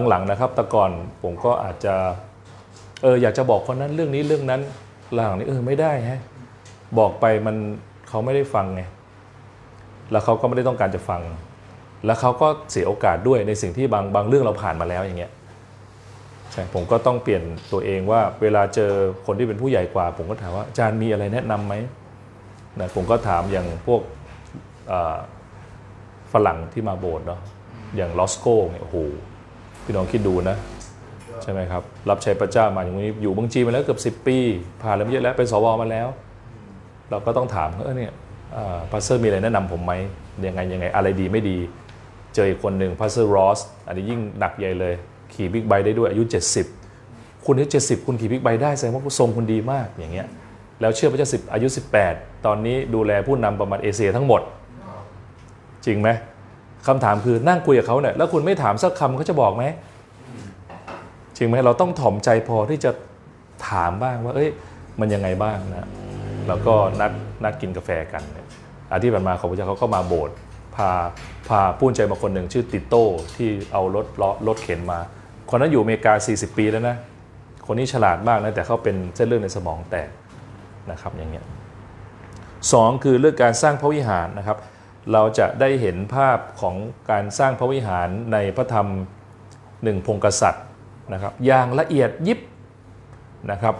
[0.08, 0.90] หลังๆนะครับ แต่ก่อน
[1.22, 1.94] ผมก็อาจจะ
[3.02, 4.60] เอออยากจะบอกคนนั้นเรื่องนี้เรื่องนั้น
[5.14, 6.20] หลังนี้เออไม่ได้ฮะ
[6.98, 7.56] บอกไปมัน
[8.08, 8.82] เขาไม่ได้ฟังไง
[10.10, 11.22] แล้วเขาก็ไม่ได้ต้องการจะฟัง
[12.06, 15.32] แล้วเขาก็เสียโอกาสด้วยในสิ่งที่บางบางเรื่องเราผ่านมาแล้วอย่างเงี้ย
[16.52, 18.92] ใช่ผมก็ต้องเปลี่ยนตัวเองว่าเวลาเจอ
[19.26, 21.74] คนที่เป็นผู้ใหญ่กว่า ผมก็ถามว่าอาจารย์มีอะไรแนะนำไหม
[22.80, 24.02] นะผมก็ถามอย่างพวก
[26.32, 27.40] ฝรั่งที่มาโบสถ์เนาะ
[27.96, 28.96] อย่างรอสก็เนี่ยโอ้โห
[29.84, 30.56] พี่น้องคิดดูนะ
[31.42, 34.36] ใช่ไหมครับ รับใช้พระเจ้ามาอย่างนี้อยู่เมืองจีนมาแล้วเกือบ10 ปี
[34.82, 36.08] ผ่านแล้วเยอะแล้วเป็นสวมาแล้ว
[37.10, 38.12] เราก็ต้องถามเออเนี่ย
[38.90, 39.92] pastor มีอะไรแนะนำผมไหม
[40.46, 41.58] ยังไงยังไงอะไรดีไม่ดี
[42.34, 44.94] เจออีกคนหนึ่ง pastor รอสอันนี้ยิ่งหนักใหญ่เลย
[45.32, 46.24] ขี่บิ๊กไบค์ได้ด้วยอายุ
[46.84, 50.26] 70 คุณอายุ70 คุณขี่บิ๊กไบค์ได้แสดงว่าทรงคุณดีมากอย่างเงี้ย
[50.80, 51.68] แล้วเชื่อพระเจ้าสิบอายุ
[52.06, 54.40] 18 ตอนนี้ดูแลผู้นำประมาณเอเชียทั้งหมด
[55.86, 56.08] จริงไหม
[56.86, 59.64] คำถามคือนั่งคุยกับเขาเนี่ยแล้วคุณไม่ถามสักคำเขาจะบอกไหม
[61.36, 62.90] จริงไหมเราต้องถ่อมใจพอที่จะ
[63.68, 64.50] ถามบ้างว่า เอ้ย
[65.00, 65.88] มันยังไงบ้างนะ
[66.48, 67.12] แล้วก็นัด
[67.44, 68.46] นัดกินกาแฟกันเนี่ย
[68.90, 70.36] อาที่ผ่านมาของพระเจ้าเขาก็มาโบสถ์
[70.76, 70.90] พา
[71.48, 73.04] พาผู้ใจมาคนหนึ่งชื่อติโต้
[73.36, 74.98] ที่เอารถล้อรถเข็นมา
[75.50, 76.96] คนนั้นอยู่อเมริกา 40 ปีแล้วนะ
[77.66, 80.08] คนนี้ฉลาดมากนะ แต่เขาเป็นเส้นเลือดในสมองแตก
[80.90, 81.44] นะครับอย่างเงี้ย
[82.72, 84.58] สองคือเรื่องการสร้างพระวิหารนะครับ
[85.12, 86.76] เราจะได้เห็นภาพของ
[87.10, 88.88] การสร้างพระวิหารในพระธรรม
[89.84, 90.64] หนึ่งพงกษัตริย์
[91.12, 92.40] นะครับอย่างละเอียดยิบ
[93.50, 93.74] นะครับ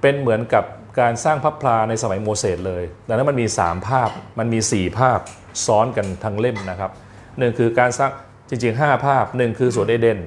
[0.00, 0.64] เป็นเหมือนกับ
[1.00, 5.18] การสร้างพระพลาในสมัยโมเสสเลยดังนั้นมันมี 3 ภาพมันมี 4 ภาพ
[5.66, 6.90] ซ้อนกันทั้งเล่มนะครับ
[7.38, 8.10] หนึ่งคือการสร้าง
[8.48, 10.18] จริงๆ 5 ภาพหนึ่งคือสวนเอเดน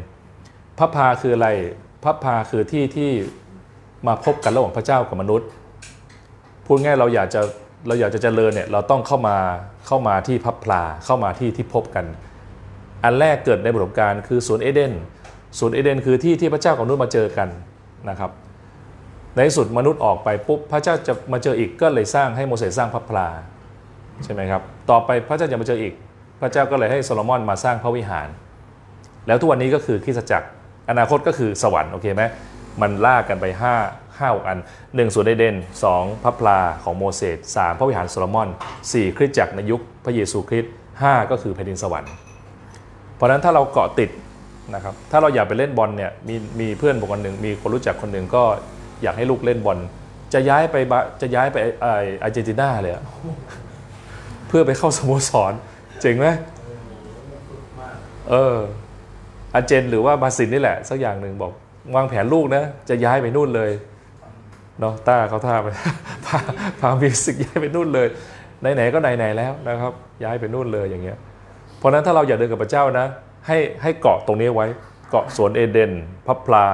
[0.77, 1.49] พระพาคืออะไร
[2.03, 3.11] พระพาคือที่ที่
[4.07, 5.49] มาพบกันระหว่างพระเจ้ากับมนุษย์
[6.65, 7.41] พูดง่ายเราอยากจะ
[7.87, 9.37] เราอยากจะเจริญเนี่ยเราต้องเข้ามา
[9.87, 12.05] เข้ามาที่พระพลาเข้ามาที่ที่พบกัน
[13.03, 14.93] อันแรกเกิดในประสบการณ์คือสวนเอเดน
[15.59, 17.49] สวนเอเดนคือที่ที่พระเจ้ากับมนุษย์มาเจอกัน
[18.09, 18.31] นะครับ
[19.35, 23.27] ในสุดมนุษย์ออกไปปุ๊บพระเจ้าจะมาเจออีกก็เลยสร้างให้โมเสสสร้างพระพลา
[24.23, 25.93] ใช่ไหมครับต่อไปพระเจ้าจะมาเจออีก
[26.41, 28.27] พระเจ้าก็เลยให้โซโลมอนมาสร้างพระวิหาร
[29.27, 30.47] แล้วทุกวันนี้ก็คือคริสตจักร
[30.89, 32.23] อนาคตก็คือสวรรค์โอเคไหม
[32.81, 33.45] มันลากกันไป
[33.79, 35.55] 5 5 6อัน1ส่วนไดเดน
[35.89, 38.49] 2พระพลาของโมเสส3พระวิหารโซโลมอน
[38.83, 42.13] 4คริสตจักรในยุคพระเยซูคริสต์5ก็คือแผ่นดินสวรรค์
[43.15, 44.09] เพราะนั้นถ้าเราเกาะติด
[44.73, 48.43] นะครับถ้าเราอยากไปเล่นบอลเนี่ยมีมีเพื่อนผมคนหนึ่งมีคนรู้จักคนหนึ่งก็
[49.03, 49.77] อยากให้ลูกเล่นบอล
[50.33, 50.75] จะย้ายไป
[51.21, 51.85] จะย้ายไปอ
[52.23, 52.93] อาร์เจนตินาเลย
[54.47, 55.53] เพื่อไปเข้าสโมสร
[56.01, 56.27] เจ๋งไหม
[58.29, 58.57] เออ
[59.55, 61.51] อาเจนหรือว่าบาซินนี่แหละ สักอย่างหนึ่งบอก
[61.95, 63.71] วางแผนลูกนะ จะย้ายไปนู่นเลย
[64.79, 65.67] เนาะต้าเขาท่าไป
[66.25, 66.37] พา
[66.79, 68.07] พามิวสิกย้ายไปนู่นเลย
[68.75, 71.17] ไหนๆก็ไหนๆแล้วนะครับ ย้ายไปนู่นเลยอย่างเงี้ย
[71.77, 73.05] เพราะนั้นถ้าเราอยากเดินกับพระเจ้านะ
[73.47, 74.67] ให้ให้เกาะตรงนี้ไว้
[75.09, 75.91] เกาะสวนเอเดน
[76.25, 76.67] พระพลา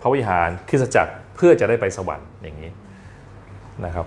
[0.00, 2.70] พระวิหารคริสจักรเพื่อจะได้ไปสวรรค์อย่างนี้
[3.84, 4.06] นะครับ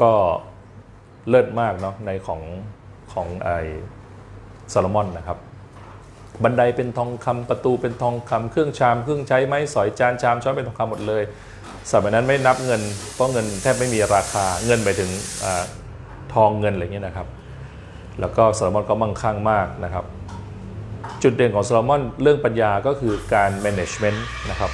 [0.00, 0.10] ก็
[1.28, 2.40] เลิศมากเนาะในของ
[3.12, 3.50] ของไอ
[4.72, 5.38] ซาโลมอนนะครับ
[6.42, 11.22] บันไดเป็นทองคำประตูเป็นทองคำเครื่องชามเครื่องใช้ไม้สอยจานชามช้อนเป็นทองคำหมดเลย
[11.90, 12.82] สมัยนั้นไม่นับเงิน
[13.14, 15.10] เพราะเงินแทบไม่มีราคาเงินไปถึง
[15.44, 15.46] อ
[16.34, 17.28] ทองเงินอะไรเงี้ยนะครับ
[18.20, 20.04] แล้วก็โซโลมอนก็มั่งคั่งมากนะครับ
[21.22, 24.18] จุดเด่นของโซโลมอนเรื่องปัญญาก็คือการ management
[24.50, 24.70] นะครับ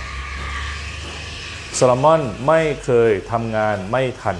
[1.74, 4.36] โซโลมอนไม่เคยทำงานไม่ทัน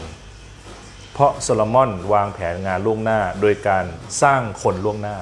[1.12, 3.84] เพราะโซโลมอนวางแผนงานล่วงหน้า โดยการ
[4.22, 5.16] สร้างคนล่วงหน้า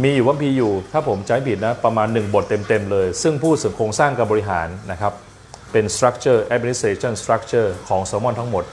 [0.00, 5.12] มีอยู่ว่ามีอยู่ ถ้าผมจำไม่ผิดนะประมาณ 1 บทเต็ม ๆ เลย ซึ่งพูดถึงโครงสร้างการบริหารนะครับ
[5.72, 8.64] เป็น structure administration structure ของโซโลมอนทั้งหมด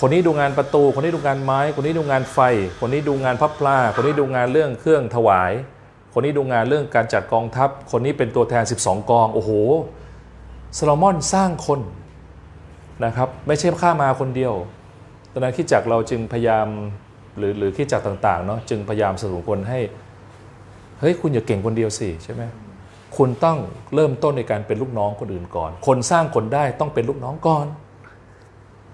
[0.00, 2.38] คนนี้ดูงานประตู คนนี้ดูงานไม้ คนนี้ดูงานไฟ
[2.80, 5.52] คนนี้ดูงานพับปลา คนนี้ดูงานเรื่องเครื่องถวาย
[6.14, 9.50] คนนี้ดูงานเรื่องการจัดกองทัพ คนนี้เป็นตัวแทน 12 กอง โอ้โห
[10.74, 11.80] โซลมอนสร้างคน
[13.04, 14.54] นะครับ ไม่ใช่ข้ามาคนเดียว
[15.32, 16.66] ตอนนั้นคิดจักเราจึงพยายาม
[17.38, 19.80] หรือหรือคิดจักต่างๆเนาะจึงพยายามสนับสนุนคนให้
[21.00, 22.42] เฮ้ยคุณอย่าเก่งคนเดียวสิใช่ไหม
[23.16, 23.58] คุณต้อง
[23.94, 27.66] เริ่มต้นในการเป็นลูกน้องคนอื่นก่อน คนสร้างคนได้ต้องเป็นลูกน้องก่อน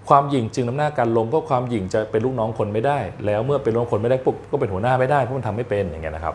[0.09, 6.35] ความหยิ่งจึงนำหน้าการลงเพราะความหยิ่งจะเป็นลูกน้องคนไม่ได้ แล้วเมื่อเป็นลูกน้องคนไม่ได้ปุ๊บก็เป็นหัวหน้าไม่ได้เพราะมันทำไม่เป็นอย่างเงี้ยนะครับ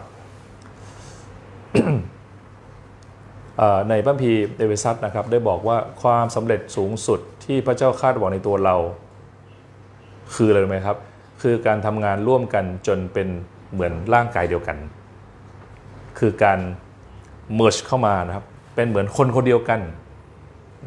[3.89, 8.75] ในพระคัมภีเอเวซัสนะครับได้บอกว่าความสำเร็จสูงสุดที่พระเจ้าคาดหวังในตัวเรา
[10.35, 10.97] คืออะไรรู้ไหมครับ
[11.41, 13.27] คือการทำงานร่วมกันจนเป็น
[13.73, 14.77] เหมือนร่างกายเดียวกัน
[16.21, 16.59] คือการ
[17.57, 19.81] merge เข้ามานะครับ เป็นเหมือนคนคนเดียวกัน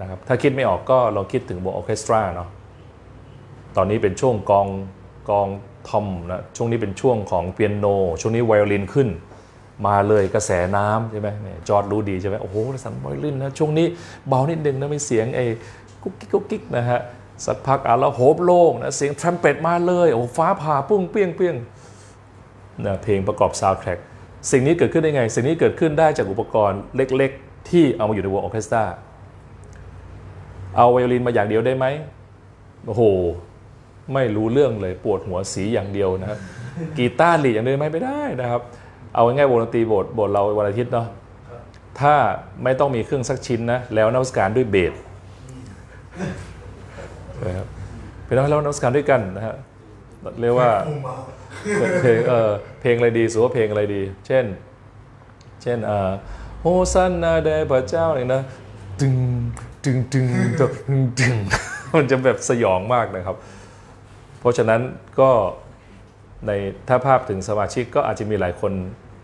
[0.01, 2.49] นะครับถ้าคิดไม่ออกก็ลองคิดถึงวงออเคสตราเนาะ
[3.77, 4.67] ตอนนี้เป็นช่วงกลอง
[5.31, 5.49] กลอง
[5.89, 7.87] ทอมนะช่วงนี้เป็นช่วงของเปียโน
[8.21, 9.09] ช่วงนี้ไวโอลินขึ้น
[9.87, 13.87] มาเลยกระแสน้ำใช่ไหมเนี่ยจอร์ดรู้ดีใช่ไหมโอ้โหสั่นไวโอลินนะช่วงนี้
[14.29, 15.45] เบานิดนึงนะมีเสียงไอ้
[16.03, 17.01] กุ๊กกิ๊กกุ๊กกิ๊กนะฮะ
[17.47, 21.57] สักพักอะแล้วโหโล่งนะเสียงทรัมเป็ตมาเลยโอ้ฟ้าผ่าปุ้งเปี้ยงเปี้ยง
[22.85, 23.99] นะเพลงประกอบซาวด์แทร็ก
[24.51, 28.85] สิ่งนี้เกิดขึ้นได้ไง สิ่งนี้เกิดขึ้นได้จากอุปกรณ์เล็กๆ ที่เอามาอยู่ในวงออเคสตรา
[30.77, 31.87] เอาไวโอลินมาอย่างเดียวได้ไหม
[32.87, 33.03] โอ้โห
[34.15, 36.39] ไม่รู้เรื่องเลยปวดหัวสีอย่างเดียวนะครับ
[36.97, 38.63] กีตาร์หลีอย่างเดียวไมไม่ได้นะครับ
[39.15, 41.07] เอาง่ายๆวงดนตรีโบสถ์โบสถ์เราวันอาทิตย์เนาะ
[42.01, 42.15] ถ้า
[42.65, 44.95] ไม่ต้องมีเครื่องสักชิ้นนะแล้วนมัสการด้วยเบส
[47.47, 47.67] นะครับ
[48.25, 49.57] เป็นแล้วนมัสการด้วยกันนะฮะ
[50.41, 50.71] เรียกว่า
[52.03, 54.45] เพลงเออเพลงอะไรดีสุว่าเพลงอะไรดี เช่น
[55.63, 56.13] เช่นอ่า
[56.61, 58.43] โฮซันนาแด่พระเจ้าเนี่ยนะ
[59.01, 59.15] ตึง
[59.85, 60.27] ตึงตึง
[60.61, 60.67] ตึ
[60.99, 61.35] งตึง
[61.95, 63.37] มันจะแบบสยองมากนะครับ
[64.41, 64.81] เพราะฉะนั้น
[65.21, 65.31] ก็
[66.47, 66.51] ใน
[66.89, 68.73] ถ้าภาพถึงสมาชิกก็อาจจะมีหลายคน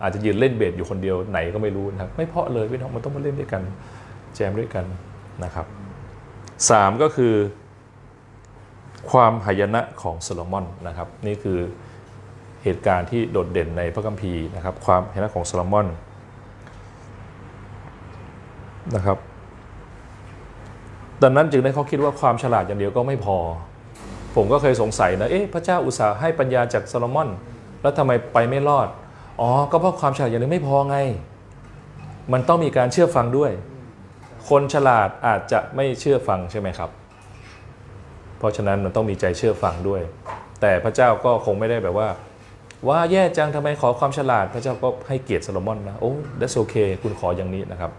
[0.02, 3.62] อาจจะยืนเล่นเบสอยู่คนเดียวไหนก็ไม่รู้นะครับไม่เพาะเลยพี่น้องมันต้องมาเล่นด้วยกัน
[4.34, 4.84] แจมด้วยกัน
[5.44, 5.66] นะครับ
[6.70, 7.34] สามก็คือ
[9.10, 11.58] ความหายนะของโซโลมอนนะครับ นี่คือ
[12.64, 15.86] เหตุการณ์ที่โดดเด่นในพระคัมภีร์นะครับ ความหายนะของโซโลมอน
[18.94, 19.18] นะครับ
[21.22, 23.38] ดังนั้นจึงได้เขาคิดว่าความฉลาดอย่างเดียวก็ไม่พอ
[24.36, 27.28] ผมก็เคยสงสัยนะ เอ๊ะ พระเจ้าอุตส่าห์ให้ปัญญาแก่โซโลมอน
[27.82, 28.88] แล้วทำไมไปไม่รอด
[29.40, 30.96] อ๋อ ก็เพราะความฉลาดอย่างเดียวไม่พอไง
[32.32, 33.50] มันต้องมีการเชื่อฟังด้วย
[34.48, 36.90] คนฉลาดอาจจะไม่เชื่อฟังใช่ไหมครับ
[38.38, 40.02] เพราะฉะนั้นมันต้องมีใจเชื่อฟังด้วย
[40.60, 42.08] แต่พระเจ้าก็คงไม่ได้แบบว่า
[42.88, 47.90] ว่าแย่จังทำไมขอความฉลาด พระเจ้าก็ให้เกียรติโซโลมอนนะโอ้ that's okay คุณขออย่างนี้นะครับ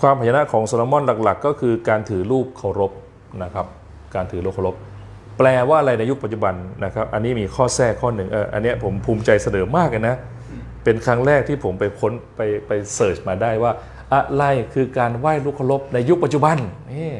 [0.00, 2.92] ความหายนะของโซโลมอนหลักๆ ก็คือการถือรูปเคารพ
[3.42, 3.66] นะครับ
[4.14, 4.76] การถือรูปเคารพ
[5.38, 10.16] แปลว่าอะไรในยุคปัจจุบันนะครับ อันนี้มีข้อแทรกข้อหนึ่งเอออันเนี้ยผมภูมิใจเสนอมากเลยนะ
[10.84, 13.72] เป็นครั้งแรกที่ผมไปค้นไปไปเสิร์ชมาได้ว่า
[14.14, 16.56] อะไรคือการไหว้ลูกเคารพในยุคปัจจุบัน
[16.92, 17.10] นี่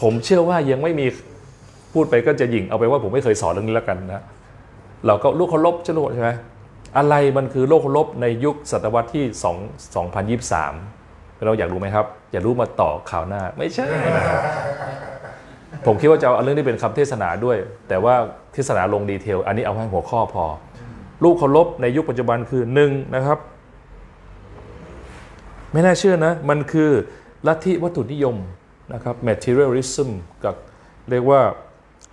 [0.00, 1.06] ผมเชื่อว่ายังไม่มี
[1.92, 4.22] พูดไปก็จะหยิ่งเอาไปว่าผมไม่เคยสอนเรื่องนี้แล้วกันนะ
[5.06, 6.30] เราก็ลูกเคารพใช่ไหมใช่ไหม
[6.98, 9.24] อะไรมันคือโลกเคารพในยุคศตวรรษที่
[10.36, 14.40] 2 2023 เราอยากรู้ไหมครับ อยากรู้มาต่อข่าวหน้า ไม่ใช่นะครับ
[15.86, 17.56] ผมคิดว่าจะเอาเรื่องนี้เป็นคำเทศนาด้วย
[17.88, 18.14] แต่ว่า
[18.54, 20.44] เทศนาลงดีเทล อันนี้เอาให้หัวข้อพอ
[21.24, 23.38] ลูกเคารพในยุคปัจจุบันคือหนึ่งนะครับ
[25.72, 26.90] ไม่น่าเชื่อนะ มันคือ
[27.46, 28.36] ลัทธิวัตถุนิยม
[28.94, 30.10] นะครับ materialism
[30.44, 30.54] กับ
[31.10, 31.40] เรียกว่า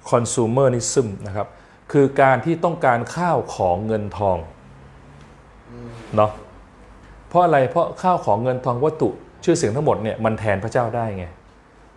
[0.09, 1.47] consumerism นะครับ
[1.91, 4.37] คือการที่ต้องการข้าวของเงินทอง
[6.15, 6.31] เนาะ
[7.27, 9.09] เพราะอะไรเพราะข้าวของเงินทองวัตถุ
[9.43, 11.25] ชื่อเสียงทั้งหมดเนี่ยมันแทนพระเจ้าได้ไง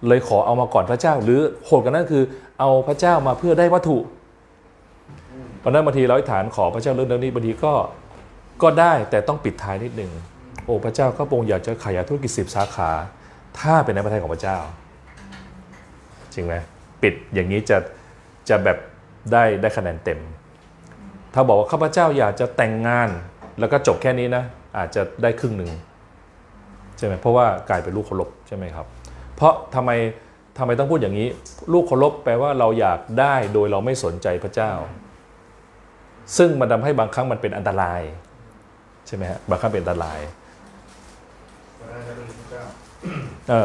[0.09, 2.25] เลยขอเอามาก่อนพระเจ้า หรือโหดกันนั่นคือ
[2.61, 3.99] เอาพระเจ้ามาเพื่อได้วัตถุ
[5.61, 7.73] เพราะนั้นบางทีเราอธิษฐานขอพระเจ้าเรื่องนี้บางทีก็
[8.63, 10.11] ก็ได้แต่ต้องปิดท้ายนิดหนึ่ง
[10.65, 12.91] โอ้พระเจ้าก็ปรงอยากจะขยายธุรกิจสิบสาขา
[13.59, 14.59] ถ้าเป็นในประเทศของพระเจ้า
[16.35, 16.55] จริงไหม
[17.03, 17.79] ปิดอย่างนี้จะ
[18.49, 18.79] จะแบบ
[19.33, 20.21] ได้ได้คะแนนเต็ม
[21.35, 23.09] ถ้าบอกว่าข้าพเจ้าอยากจะแต่งงาน
[23.59, 24.45] แล้วก็จบแค่นี้นะ
[24.79, 25.71] อาจจะได้ครึ่งหนึ่ง
[26.99, 28.87] ใช่ไหมเพราะว่ากลายเป็นลูกเคารพใช่ไหมครับ
[29.37, 29.91] เพราะทำไม
[30.59, 31.29] ทำไมต้องพูดอย่างนี้
[31.73, 34.73] ลูกเคารพแปลว่าเราอยากได้โดยเราไม่สนใจพระเจ้า
[36.39, 38.01] ซึ่งมันทำให้บางครั้งมันเป็นอันตราย
[39.07, 40.21] ใช่ไหมฮะบางครั้งเป็นอันตราย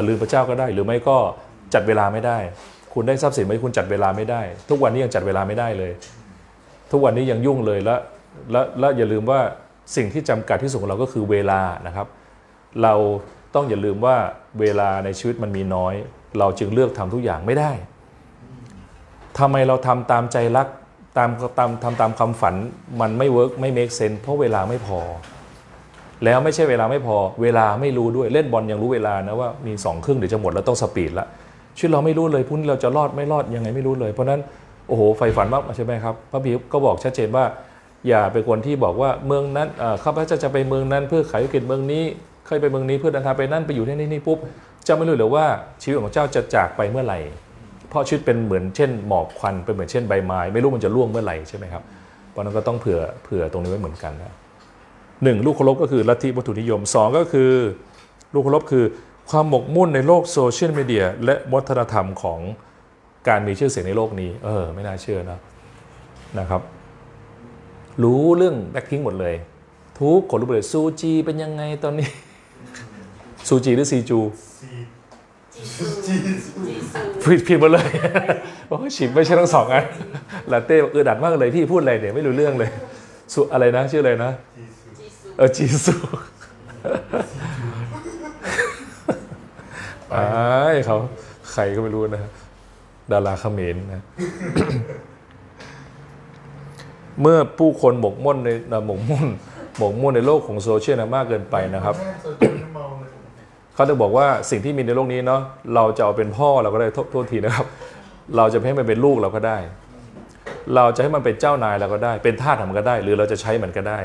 [0.08, 1.17] ลืมพระเจ้าก็ได้ หรือไม่ก็
[1.74, 2.38] จัดเวลาไม่ได้
[2.93, 5.91] คุณได้ทรัพย์สินไหมคุณจัดเวลาไม่ได้ ทุกวันนี้ยังจัดเวลาไม่ได้เลย
[6.91, 8.00] ทุกวันนี้ยังยุ่งเลยแล้ว
[8.52, 9.39] แล้วแล้วอย่าลืมว่า
[9.95, 12.08] สิ่งที่จำกัดที่สุดของเราก็คือเวลานะครับ
[12.84, 12.93] เรา
[13.56, 14.15] ต้องอย่าลืมว่า
[14.60, 15.93] เวลาในชีวิตมันมีน้อย
[16.39, 17.71] เราจึงเลือกทำทุกอย่างไม่ได้
[19.39, 20.67] ทำไมเราทำตามใจรัก
[21.17, 22.56] ตามตามทำตามความฝัน
[23.02, 25.00] มันไม่ work ไม่ make sense เพราะเวลาไม่พอ
[26.23, 31.25] แล้วไม่ใช่เวลาไม่พอเวลาไม่รู้ด้วยเล่นบอลยังรู้เวลานะว่ามีสองครึ่งเดี๋ยวจะหมดแล้วต้อง speed ละ
[31.78, 34.41] ชีวิตเราไม่รู้เลยพรุ่งนี้เราจะรอดไม่รอดยังไงไม่รู้เลย เพราะนั้น
[34.88, 37.45] โอ้โหไฟฝันมากใช่ไหมครับพระบิก็บอกชัดเจนว่า
[38.08, 39.67] อย่าเป็นคนที่บอกว่าเมืองนั้น
[40.04, 42.04] ข้าพเจ้าจะไปเมืองนั้น เพื่อขายวิกฤตเมืองนี้
[42.47, 44.38] เคยไปเมืองนี้เพื่อเดินทางไปนั่นไปอยู่ที่นี่นี่ปุ๊บ
[44.86, 45.45] เจ้าไม่รู้หรือว่า
[45.82, 47.19] ชีวิตของเจ้าจะจากไปเมื่อไหร่
[47.89, 51.84] เพราะชีวิตเป็นเหมือนเช่นหมอกควันเป็นเหมือนเช่นใบไม้ ไม่รู้มันจะร่วงเมื่อไหร่ใช่ไหมครับ
[52.32, 54.34] เพราะนั้นก็ต้องเผื่อเผื่อตรงนี้ไว้เหมือนกันนะ
[55.23, 57.51] หนึ่งลูกเคารพก็คือลัทธิวัตถุนิยมสองก็คือ
[58.34, 58.86] ลูกเคารพคือ
[59.30, 62.39] ความหมกมุ่นในโลกโซเชียลมีเดียและวัฒนธรรมของ
[63.28, 65.39] การมีชื่อเสียงในโลกนี้ เออ ไม่น่าเชื่อนะ
[66.39, 66.62] นะครับ
[68.04, 69.36] รู้เรื่องแบ็คพิงหมดเลย
[69.99, 72.08] ทุกคนรู้หมดเลยซูจีเป็นยังไงตอนนี้
[73.47, 74.19] ซูจีหรือซีจู
[76.06, 77.88] จีซูผิดผิดหมดเลย
[78.67, 79.84] โอ้ยฉิบไม่ใช่ทั้งสองอัน
[80.51, 82.69] ลาเต้บอกเออดัดมากเลยพี่พูดอะไรเนี่ยไม่รู้เรื่องเลย
[83.34, 84.74] สุอะไรนะชื่ออะไรนะจีซู
[85.38, 85.95] เออจีซู
[90.13, 90.28] อ้า
[90.74, 90.98] ยเขา
[91.52, 92.24] ใครก็ไม่รู้นะ
[93.12, 94.04] ดาราเขมรนะ
[97.21, 99.28] เมื่อผู้คนหมกมุ่นในหมกมุ่น
[99.78, 101.95] หมกมุ่นในโลกของโซเชียลมากเกินไปนะครับ
[103.76, 105.41] เขาจะบอกว่าสิ่งที่มีในโลกนี้เนาะ
[105.76, 107.67] เราจะเอาเป็นพ่อเราก็ได้โทษทีนะครับ
[108.38, 109.58] เราจะให้มันเป็นลูกเราก็ได้
[110.76, 114.00] เราจะให้มันเป็นเจ้านายเราก็ได้ เป็นทาสมันก็ได้ หรือเราจะใช้มันก็ได้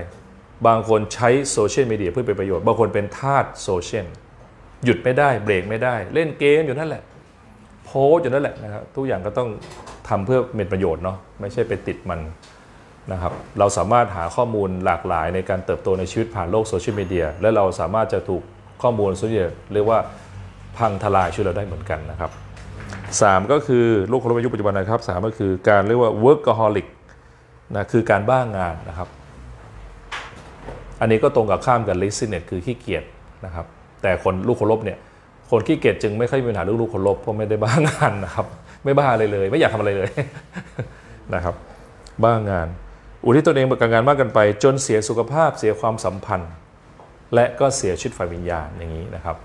[0.66, 4.06] บางคนใช้โซเชียลมีเดียเพื่อเป็นประโยชน์ บางคนเป็นทาสโซเชียล
[4.84, 7.02] หยุดไม่ได้ เบรกไม่ได้ เล่นเกมอยู่นั่นแหละ
[7.84, 9.48] โพสอยู่นั่นแหละนะครับ ทุกอย่างก็ต้อง
[10.08, 12.20] ทำเพื่อเป็นประโยชน์เนาะ ไม่ใช่ไปติดมัน
[13.12, 18.42] นะครับ เราสามารถหาข้อมูลหลากหลายในการเติบโตในชีวิตผ่านโลกโซเชียลมีเดีย และเราสามารถจะถูก
[18.82, 19.98] ข้อมูลโซเชียลเรียกว่า
[20.78, 22.30] พังทลายชีวิตเราได้เหมือนกันนะครับ
[23.22, 26.86] สามก็คือโลกของเราในยุคปัจจุบันนะครับสามก็คือการเรียกว่า workaholic
[27.74, 29.08] นะคือการบ้างงานนะครับ
[31.00, 33.04] อันนี้ก็ตรงกับข้ามกับ laziness คือขี้เกียจ
[33.44, 33.66] นะครับ
[34.02, 34.98] แต่คนลูกคนลบเนี่ย
[35.50, 38.46] คนขี้เกียจจึงไม่ค่อยมีปัญหาเรื่องลูกคนลบเพราะไม่ได้บ้างานนะครับ
[38.84, 40.10] ไม่บ้าอะไรเลย ไม่อยากทำอะไรเลย
[41.34, 41.54] นะครับ
[42.24, 42.68] บ้างาน
[43.24, 46.52] อุทิศตนเองกับงานมากเกันไป จนเสียสุขภาพเสียความสัมพันธ์
[47.34, 49.36] และก็เสียชีวิตฝ่ายวิญญาณอย่างนี้นะครับ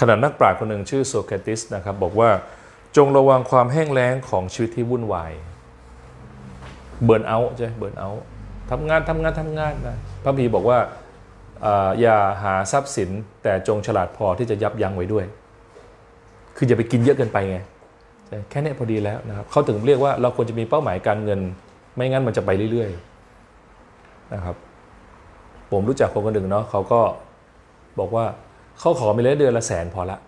[0.00, 2.30] ขณะนักปราชญ์คนหนึ่งชื่อโซเครติสนะครับบอกว่า
[2.96, 5.32] จงระวังความแห้งแล้งของชีวิตที่วุ่นวาย
[7.04, 8.10] เบิร์นเอาใช่เบิร์นเอา
[8.70, 10.78] ทำงานทำงานทำงานนะพระพีบอกว่า
[12.00, 13.10] อย่าหาทรัพย์สิน
[13.42, 15.24] แต่จงฉลาดพอที่จะยับยั้งไว้ด้วย
[16.56, 17.58] คืออย่าไปกินเยอะเกินไปไง
[18.50, 21.40] แค่เนี้ยพอดีแล้วนะครับเขาถึงเรียกว่าเราควรจะมีเป้าหมายการเงิน
[21.94, 24.56] ไม่งั้นมันจะไปเรื่อยๆนะครับ
[25.70, 27.00] ผมรู้จักคนคนหนึ่งเนาะเขาก็
[27.98, 28.24] บอกว่า
[28.80, 30.18] เขาขอมีรายเดือนละแสนพอละ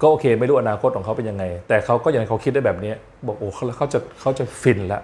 [0.00, 2.92] ก็โอเค ไม่รู้อนาคตของเขาเป็นยังไง แต่เขาก็ยังเขาคิดได้แบบนี้
[3.26, 5.00] บอกโอ้เขาเขาจะเขาจะฟินละ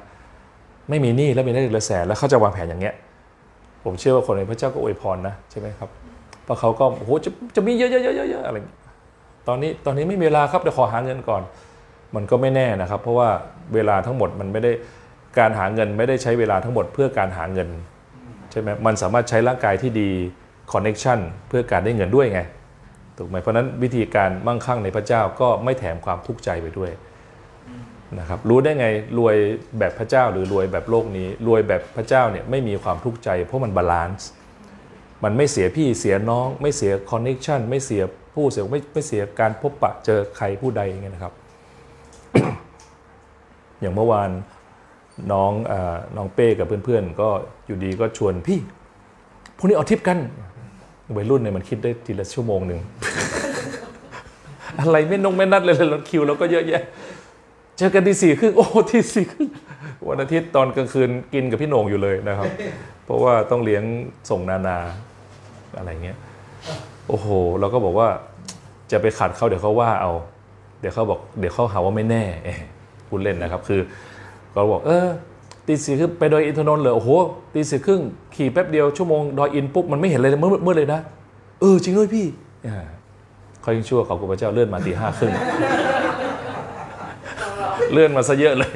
[0.90, 2.94] ไม่มีหนี้แล้วมีได้เดือนละแสนแล้วเขาจะวางแผนอย่างเงี้ย
[3.84, 5.88] ผมเชื่อว่าคนในพระเจ้าก็อวยพรนะใช่ไหมครับ
[6.44, 8.78] เพราะเขาก็โอ้โหจะจะมีเยอะๆๆๆอะไรอย่างเงี้ย
[9.48, 11.42] ตอนนี้ตอนนี้ไม่มีเวลาครับเดี๋ยวขอหาเงินก่อน
[12.14, 13.28] มันก็ไม่แน่นะครับ เพราะว่า
[13.74, 14.72] เวลาทั้งหมดมันไม่ได้
[15.38, 17.68] การหาเงินไม่ได้ใช้เวลาทั้งหมดเพื่อการหาเงิน
[18.50, 20.10] ใช่ไหมมันสามารถใช้ร่างกายที่ดี
[20.72, 22.40] connection เพื่อการได้เงินด้วยไง
[23.18, 26.90] ถูกไหมเพราะนั้นวิธีการมั่งคั่งในพระเจ้าก็ไม่แถมความทุกข์ใจไปด้วย
[28.18, 28.86] นะครับรู้ได้ไง
[29.18, 29.36] รวย
[29.78, 34.28] แบบพระเจ้าหรือรวยแบบโลกนี้ รวยแบบพระเจ้าเนี่ยไม่มีความทุกข์ใจ เพราะมัน balance
[35.24, 38.02] มันไม่เสียพี่เสียน้อง ไม่เสีย connection ไม่เสีย
[38.34, 41.32] ผู้เสียไม่ไม่เสียการพบปะเจอใครผู้ใดอย่างเงี้ยนะครับ
[43.80, 44.30] อย่างเมื่อวาน
[45.32, 45.74] น้องอ
[46.16, 47.28] น้องเป้กับเพื่อนๆ ก็
[47.66, 48.60] อยู่ดีก็ชวนพี่
[49.56, 50.18] พรุ่งนี้เอาทริปกัน
[51.16, 52.80] วัยรุ่นเนี่ยมันคิดได้ทีละชั่วโมงหนึ่ง
[54.80, 56.82] อะไรไม่นงไม่นัดเลยรถคิวเราก็เยอะแยะ
[57.78, 59.48] เจอกันที่สี่ครึ่งโอ้ที่สี่ครึ่ง
[60.08, 62.50] วันอาทิตย์ตอนกลางคืนกินกับพี่โหน่งอยู่เลยนะครับ
[63.04, 63.82] เพราะว่าต้องเลี้ยง
[64.30, 64.76] ส่งนานา
[65.76, 66.18] อะไรเงี้ย
[67.08, 67.28] โอ้โห
[67.60, 68.08] เราก็บอกว่า
[68.92, 70.12] จะไปขัดเขาเดี๋ยวเขาว่าเอา
[70.80, 72.24] เดี๋ยวเขาบอกเดี๋ยวเขาหาว่าไม่แน่
[73.08, 73.80] พูดเล่นนะครับ คือ
[74.54, 75.08] เราบอกเออ
[75.66, 77.10] ตีสี่ครึ่งไปโดยอินทนนท์เลยโอ้โห
[77.54, 78.00] ตีสี่ครึ่ง
[78.36, 81.00] ขี่แป๊บเดียวชั่วโมงดอยอินปุ๊บมันไม่เห็นอะไรเลยมืดมืดเลยนะ
[81.60, 82.26] เออจริงด้วยพี่
[82.66, 82.86] อ่า
[83.62, 85.32] เขายังชั่วเขาคุณพระเจ้าเลื่อนมาตีห้าครึ่ง
[87.92, 88.70] เลื่อนมาซะเยอะเลย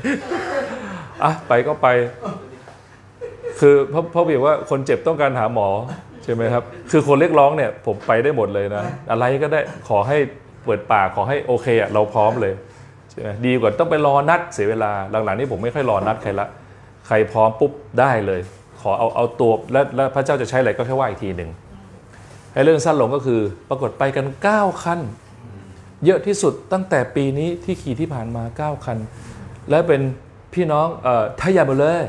[1.25, 1.87] อะไปก็ไป
[3.61, 5.69] คือเพราะเพราะบอกว่าคนเจ็บต้องการหาหมอ
[6.25, 10.19] ใช่ไหมครับ คือคนเรียกร้องเนี่ยผมไปได้หมดเลยนะ อะไรก็ได้ขอให้
[10.65, 12.55] เปิดปากขอให้โอเคอะเราพร้อมเลย
[13.11, 14.91] ใช่ไหมดีกว่าต้องไปรอนัดเสียเวลา
[15.25, 16.47] หลังๆนี้ผมไม่ค่อยรอนัดใครละ
[17.07, 18.58] ใครพร้อมปุ๊บได้เลยข
[18.89, 21.51] อเอาเอาตัวและและพระเจ้าจะใช้อะไรก็แค่ว่าอีกทีหนึ่ง
[22.53, 25.01] ให้เรื่องสั้นลงก็คือปรากฏไปกัน 9 คัน
[26.05, 28.43] เยอะที่สุดตั้งแต่ปีนี้ที่ขี่ที่ผ่านมา
[28.79, 28.99] 9 คัน
[29.71, 30.01] และเป็น
[30.55, 32.03] พี่น้องเอ่อไทยใหญ่หมดเลย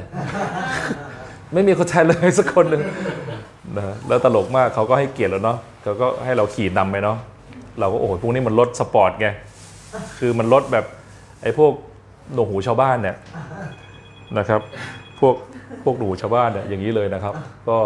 [1.53, 2.83] ไม่มีคนไทยเลยสักคนหนึ่ง
[3.77, 7.17] นะแล้วตลกมากเขาก็ให้เกียรติแล้วเนาะเขาก็ให้เราขี่นำไปเนาะ
[7.79, 9.27] เราก็โอ้โหพวกนี้มันรถสปอร์ตไง
[10.19, 10.85] คือมันรถแบบ
[11.41, 11.73] ไอ้พวก
[12.33, 13.15] หนวกหูชาวบ้านเนี่ย
[14.37, 14.61] นะครับ
[15.19, 15.35] พวก
[15.83, 17.33] พวกหนูชาวบ้านเนี่ยอย่างนี้เลยนะครับ
[17.69, 17.77] ก็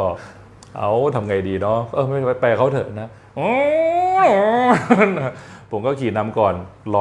[0.79, 3.09] เอาทำไงดีเนาะเออไม่ไปไปเขาเถอะนะ
[5.71, 6.53] ผมก็ขี่นำก่อน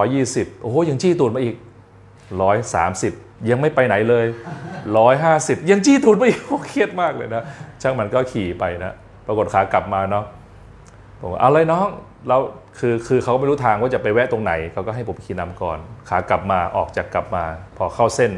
[0.09, 1.57] 120 โอ้โหยังจี้ตูดมาอีก
[2.53, 4.27] 130 ยังไม่ไปไหนเลย
[4.99, 7.43] 150 ยังจี้ตูดมาอีกโอ้เครียดมากเลยนะ
[7.83, 8.93] ช่างมันก็ขี่ไปนะ
[9.27, 10.25] ปรากฏขากลับมาเนาะ
[11.21, 11.87] ผมว่าเอาเลยน้อง
[12.29, 12.39] เรา
[12.79, 15.79] คือคือเขาไม่รู้ทางว่าจะไปแวะตรงไหนเขาก็ให้ผมขี่นำก่อน
[16.09, 17.45] ขากลับมาออกจากกลับมา
[17.77, 18.33] พอเข้าเส้น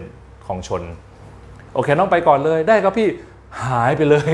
[0.46, 0.82] ของชน
[1.74, 3.08] โอเค น้องไปก่อนเลย ได้ครับพี่
[3.66, 4.28] หายไปเลย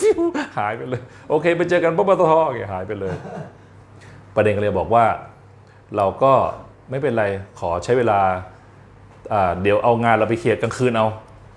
[0.00, 0.20] ฟิว
[0.58, 3.14] หายไปเลย โอเค ไปเจอกันปปตทอย่างเงี้ยหายไปเลย
[4.34, 5.04] ประเด็นก็เลยบอกว่า
[5.96, 6.32] เราก็
[6.90, 7.24] ไม่เป็นไร
[7.58, 8.20] ขอใช้เวลา
[9.62, 11.06] เดี๋ยวเอางานเราไปเคลียร์กลางคืนเอา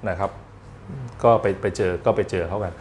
[0.09, 0.31] นะครับ
[1.23, 2.73] ก็ไปไปเจอก็ไปเจอเขากัน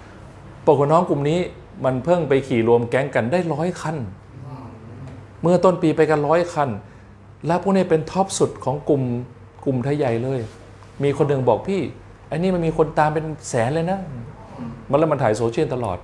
[0.67, 1.39] ปรากฏน้องกลุ่มนี้
[1.85, 3.97] มันเพิ่งไปขี่รวมแก๊งกันได้ร้อยคัน
[5.43, 6.69] เมื่อต้นปีไปกันร้อยคัน
[7.47, 9.03] แล้วพวกนี้เป็น top สุดของกลุ่ม
[9.69, 10.41] กลุ่มไทยใหญ่เลย
[11.05, 11.81] มีคนหนึ่งบอกพี่
[12.29, 13.99] ไอ้นี่มันมีคนตามเป็นแสนเลยนะ
[14.91, 15.99] มันแล้วมันถ่ายโซเชียลตลอด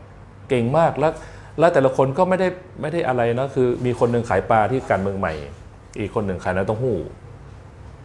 [0.49, 1.13] เก่งมากแล้ว
[1.59, 2.49] แล้วแต่ละคนก็ไม่ได้
[2.81, 5.35] ไม่ได้อะไรนะคือ มีคนหนึ่งขายปลาที่การเมืองใหม่
[5.99, 6.97] อีกคนหนึ่งขายน้ำเต้าหู้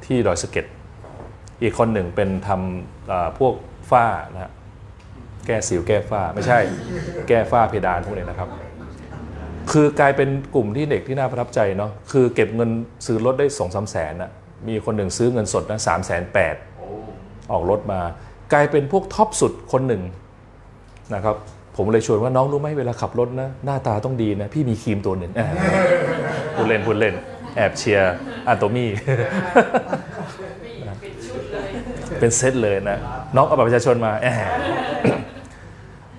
[0.06, 0.66] ที่ดอยสะเก็ด
[1.64, 3.54] อีกคนหนึ่งเป็นทำอ่าพวก
[3.92, 4.52] ฝ้านะฮะ
[5.46, 6.60] แก้สิวแก้ฝ้าไม่ใช่
[7.28, 8.50] แก้ฝ้าเพดานพวกนี้นะครับ
[9.72, 12.70] คือกลายเป็นกลุ่มที่เด็กที่น่าประทับใจเนาะคือเก็บเงิน
[13.06, 14.32] ซื้อรถได้สองสามแสนนะ
[14.68, 16.56] มีคนหนึ่งซื้อเงินสดนะสามแสนแปด
[17.52, 18.00] ออกรถมา
[18.54, 20.02] กลายเป็นพวก top สุดคนหนึ่ง
[21.14, 21.36] นะครับ
[21.78, 25.48] ผมเลยชวนว่าน้องรู้ไหมเวลาขับรถนะหน้าตาต้องดีนะ พี่มีครีมตัวหนึ่งอ่า
[26.56, 27.14] พูดเล่นพูดเล่น
[27.56, 28.14] แอบเชียร์
[28.48, 28.90] อาโตมี่
[30.86, 31.70] ไม่เป็นชุดเลย
[32.20, 32.98] เป็นเซตเลยนะ
[33.36, 34.42] น้องเอาบัตรประชาชนมาแหม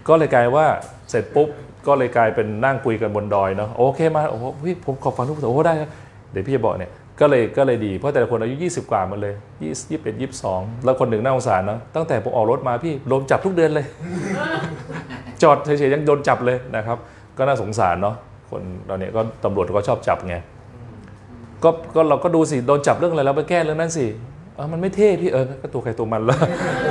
[0.08, 0.66] ก็เลยกลายว่า
[1.10, 1.48] เสร็จปุ๊บ
[1.86, 5.88] ก็เลยกลายเป็นนั่งคุยกันบนดอยเนาะโอเคมาโอ้โหพี่ผมขอฟังทุกคนโอ้โหได้ครับ
[6.32, 13.86] เดี๋ยวพี่จะบอกเนี่ย ก็เลยก็เลยดีเพราะแต่ละคนอายุ 20 กว่าหมันเลย20 21 22 แล้วคนหนึ่งน่าสงสารเนาะตั้งแต่ผมออกรถมาพี่โดนจับทุกเดือนเลย
[15.42, 16.98] จอดเฉยๆยังโดนจับเลยนะครับ
[17.38, 18.16] ก็น่าสงสารเนาะ
[18.50, 20.36] คนเราเนี่ยก็ตำรวจก็ชอบจับไง
[21.64, 24.06] ก็ก็เราก็ดูสิโดนจับเรื่องอะไรแล้วไปแก้เรื่องนั้นสิ
[24.54, 26.38] เออมันไม่เท่พี่เออก็ตัวใครตัวมันแล้ว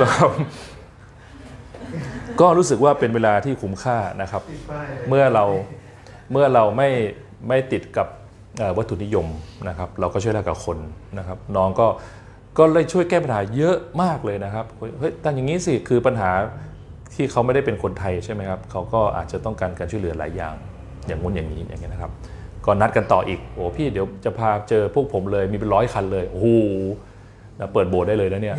[0.02, 0.30] นะครับ
[2.42, 4.44] ก็รู้สึกว่าเป็นเวลาที่คุ้มค่านะครับ
[5.08, 5.46] เมื่อเรา
[6.32, 6.90] เมื่อเราไม่
[7.48, 8.08] ไม่ติดกับ
[8.78, 9.28] วัตถุนิยม
[9.70, 10.78] นะครับเราก็ช่วยเหลือกับคน
[11.18, 11.88] นะครับน้องก็
[12.58, 14.66] ก็เลยช่วยแก้ปัญหาเยอะมากเลยนะครับ
[15.00, 16.32] เฮ้ยตั้งอย่างนี้สิคือปัญหา
[17.14, 20.56] ที่เขาไม่ได้เป็นคนไทยใช่ไหมครับเขาก็อาจจะต้องการการช่วยเหลือหลายอย่าง
[21.08, 22.12] อย่างงู้นอย่างนี้อย่างเงี้ยนะครับ
[22.66, 26.48] ก็นัดกันต่ออีกโอ้พี่เดี๋ยวจะพาเจอพวกผมเลยมีเป็นร้อยคันเลยโอ้โห
[27.60, 28.58] นะเปิดโบสถ์ได้เลยนะเนี่ย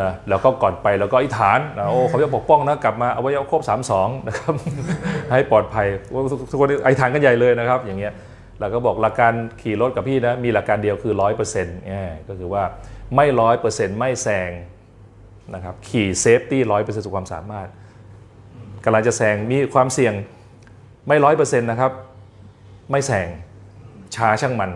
[0.00, 3.62] นะแล้วก็ก่อนไปแล้วก็อิฐานนะโอ้เขาจะปกป้องนะกลับมาเอาไว้ครบ
[3.94, 4.54] 32นะครับ
[5.30, 5.86] ให้ปลอดภัย
[6.50, 8.12] ทุกคนอิฐานกันใหญ่เลยนะครับ อย่างเงี้ย
[8.60, 9.32] เราก็บอกหลักการ
[9.62, 11.78] ขี่รถกับพี่นะมีหลักการเดียวคือร้อยเปอร์เซ็นต์
[12.28, 12.64] ก็คือว่า
[13.16, 14.50] ไม่ร้อยเปอร์เซ็นต์ไม่แซง
[15.54, 17.68] นะครับขี่เซฟตี้ร้อยเปอร์เซ็นต์สุดความสามารถ
[18.84, 20.14] กำลังจะแซงมีความเสี่ยง
[21.08, 21.92] ไม่ร้อยเปอร์เซ็นต์นะครับ
[22.90, 23.28] ไม่แซง
[24.14, 24.72] ช้าช่างมัน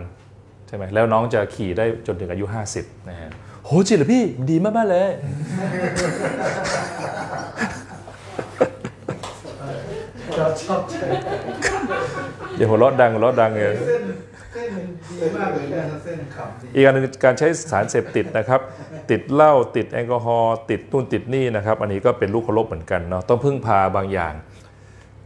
[0.67, 2.45] ใช่ไหมแล้วน้องจะขี่ได้จนถึงอายุ
[2.77, 3.31] 50นะฮะ
[3.65, 5.11] โหจริงเหรอพี่ดีมากๆเลย
[10.37, 10.95] ชอบชอบใจ
[12.57, 14.03] อย่าหัวเราะดังหัวเราะดังเลย เส้น
[14.53, 18.61] เส้นมันดีมากเลยเนี่ยเส้นขำดีอีกอันหนึงการใช้สารเสพติดนะครับ
[19.11, 24.33] ติดเหล้าติดแอลกอฮอล์ติดนู่นติดนี่นะครับ อันนี้ก็เป็นลูกเคารพเหมือนกันเนาะต้องพึ่งพาบางอย่าง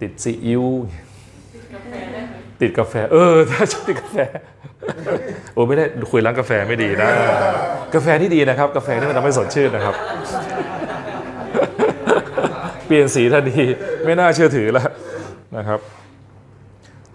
[0.00, 0.64] ติดซีอิ๊ว
[1.74, 4.16] กาแฟได้ไหมติดกาแฟ เออ ถ้าชอบติดกาแฟ
[5.54, 7.08] โอ้ไม่ได้คุยร้านกาแฟไม่ดีนะ
[7.94, 9.94] กาแฟที่ดีนะครับ กาแฟที่มันทำให้สดชื่นนะครับ
[12.86, 13.64] เปลี่ยนสีทันที
[14.04, 14.88] ไม่น่าเชื่อถือแล้ว
[15.56, 15.80] นะครับ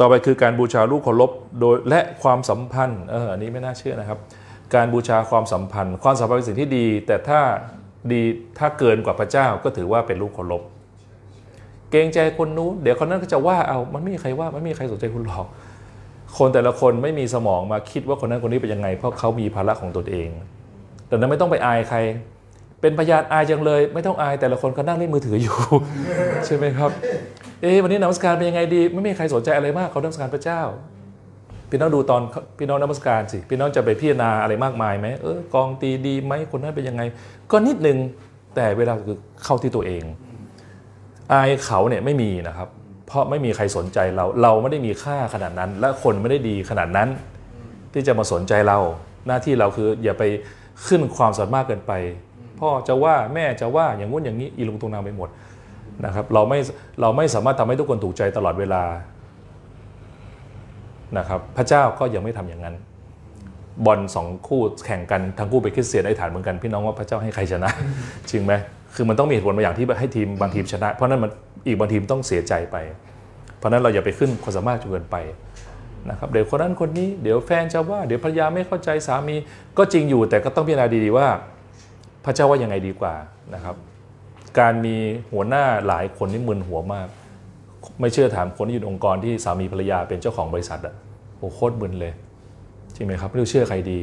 [0.02, 4.20] ต่อไปคือการบูชาลูกเคารพโดยและความสัมพันธ์เอออันนี้ไม่น่าเชื่อนะครับ
[4.76, 7.40] การบูชาความสัมพันธ์ ความสัมพันธ์เป็นสิ่งที่ดี แต่ถ้า
[8.12, 8.22] ดี
[8.60, 10.62] ถ้าเกินกว่าพระเจ้าก็ถือว่าเป็นลูกเคารพ
[11.92, 15.46] เกรงใจคนนู้นเดี๋ยวคนนั้นก็จะว่าเอามันไม่มีใครว่ามันไม่มีใครสนใจคุณหรอก
[16.38, 20.30] คนแต่ละคนไม่มีสมองมาคิดว่าคนนั้นคนนี้เป็นยังไง เพราะเขามีภาระของตนเอง
[21.08, 21.98] แต่นั้นไม่ต้องไปอายใคร
[22.82, 25.56] เป็นพยานอายจังเลย ไม่ต้องอายแต่ละคนก็นั่งเล่นมือถืออยู่
[26.46, 26.92] ใช่ไหมครับ
[27.62, 30.62] เอ๊ะวันนี้นมัสการเป็นยังไงดี ไม่มีใครสนใจอะไรมากเขานมัสการพระเจ้า
[31.70, 32.22] พี่น้องดูตอน
[32.58, 37.02] พี่น้องนมัสการสิพี่น้องจะไปพิจารณาอะไรมากมายไหมเออกองตีดีไหมคนนั้นเป็นยังไง
[37.52, 37.98] ก็นิดนึง
[38.56, 40.04] แต่เวลาคือเข้าที่ตัวเอง
[41.32, 42.68] อายเขาเนี่ยไม่มีนะครับ
[43.08, 47.10] เพราะไม่มีใครสนใจเรา เราไม่ได้มีค่าขนาดนั้น และคนไม่ได้ดีขนาดนั้น
[47.94, 48.78] ที่จะมาสนใจเรา
[49.28, 50.24] หน้าที่เราคืออย่าไป
[50.88, 51.94] ขึ้นความสามารถเกินไป
[52.62, 55.30] พ่อจะว่าแม่จะว่าอย่างงู้นอย่างนี้อีลุงตุงนางไปหมด
[56.06, 56.60] นะครับเราไม่
[57.02, 58.84] เราไม่สามารถทำให้ทุกคนถูกใจตลอดเวลา
[61.18, 62.76] นะครับพระเจ้าก็ยังไม่ทำอย่างนั้น
[63.86, 67.70] บอลสองคู่แข่งกันทั้งคู่เป็นคริสเตียนไอ้ฐานเหมือนกัน พี่น้องว่าพระเจ้าให้ใครชนะ
[68.32, 68.54] จริงไหม
[68.96, 71.32] คือมันต้องมีเหตุผลบางอย่างที่ให้ทีมบางทีมชนะ เพราะนั้นมัน
[71.68, 72.78] อีกบางทีมต้องเสียใจไป
[73.58, 75.18] เพราะนั้นเราอย่าไปขึ้นความสามารถจนเกินไป
[76.10, 79.36] นะครับเดี๋ยวคนนั้นคนนี้เดี๋ยวแฟนจะว่า เดี๋ยวภรรยาไม่เข้าใจสามี
[79.78, 81.28] ก็จริงอยู่แต่ก็ต้องพิจารณาดีๆว่า
[82.26, 83.14] พระเจ้าว่ายังไงดีกว่า
[83.54, 83.76] นะครับ
[84.60, 84.96] การมี
[85.32, 87.08] หัวหน้าหลายคนนี่มึนหัวมาก
[88.00, 90.96] ไม่เชื่อถามคนที่อยู่องค์กรที่สามีภรรยาเป็นเจ้าของบริษัทอะ
[91.40, 92.14] โอ้โคตรมึนเลย
[92.96, 94.00] จริงไหมครับไม่รู้เชื่อใครดี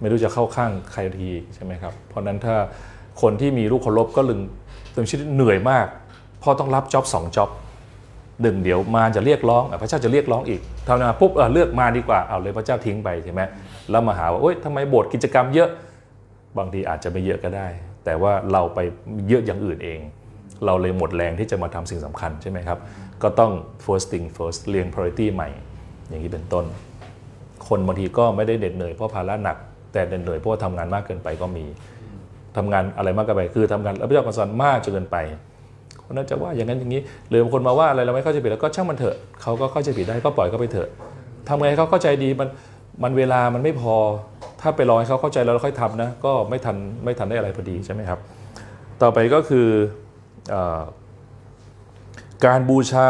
[0.00, 2.56] ไม่รู้จะเข้าข้างใครทีใช่ไหมครับ เพราะนั้นถ้า
[3.22, 4.40] คนที่มีลูกเคารพก็ลึง
[4.92, 5.86] เต็มชีวิตเหนื่อยมาก
[6.42, 7.50] พราะต้องรับจ็อบสองจ็อบ
[8.42, 13.40] หนึ่งเดี๋ยวมาจะเรียกร้องพระเจ้าจะเรียกร้องอีกทำมาปุ๊บเเลือกมาดีกว่าเอาเลยพระเจ้าทิ้งไปใช่ไหม
[13.90, 15.68] แล้วมาหาว่าโอ๊ยทำไมโบสถ์กิจกรรมเยอะ
[16.58, 17.68] บางทีอาจจะไม่เยอะก็ได้
[18.04, 18.78] แต่ว่าเราไป
[19.28, 20.00] เยอะอย่างอื่นเอง
[20.66, 22.78] เราเลยหมดแรงที่จะมาทำสิ่งสำคัญใช่ไหมครับ
[23.22, 23.52] ก็ต้อง
[23.84, 25.48] first thing first เรียง priority ใหม่
[26.08, 26.64] อย่างนี้เป็นต้น
[27.68, 29.56] คนบางทีก็ไม่ได้เด็ดเหนื่อยเพราะภาระหนัก
[29.92, 31.64] แต่เด็ดเหนื่อยเพราะว่าทำงานมากเกินไปก็มี
[32.56, 35.16] ทำงานอะไรมากเกินไป คือทำงานรับผิดชอบการสอนมากจนเกินไป
[36.04, 40.88] คนนั้นจะว่าอย่างนั้นอย่างนี้หรือบางคนมาว่าอะไรเราไม่เข้าใจผิดแล้วก็ช่างมันเถอะเขาก็เข้าใจผิดได้ก็ปล่อยเขาไปเถอะ
[41.48, 42.48] ทำไงเขาเข้าใจดีมัน
[43.02, 43.94] มันเวลามันไม่พอ
[44.60, 48.20] ถ้าไปรอให้เขาเข้าใจแล้วเราค่อยทำนะก็ไม่ทันไม่ทันได้อะไรพอดีใช่ไหมครับ
[49.02, 49.68] ต่อไปก็คือ
[50.50, 50.82] เออ
[52.46, 53.08] การบูชา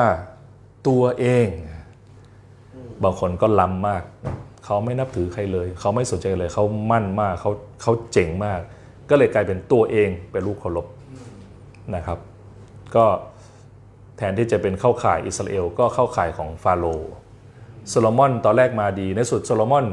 [0.88, 1.48] ตัวเอง
[3.04, 4.02] บางคนก็ล้ำมาก
[4.64, 7.50] เขาไม่นับถือใครเลย เขาไม่สนใจเลย เขามั่นมากเขา
[7.82, 8.60] เขาเจ๋งมาก
[9.10, 10.86] ก็เลยกลายเป็นตัวเองเป็นรูปเคารพ
[11.94, 12.18] นะครับ
[12.96, 13.06] ก็
[14.16, 17.12] แทนที่จะเป็นเข้าข่ายอิสราเอลก็เข้าข่ายของฟาโรห์
[17.88, 19.86] โซโลมอนตอนแรกมาดีในที่สุดโซโลมอน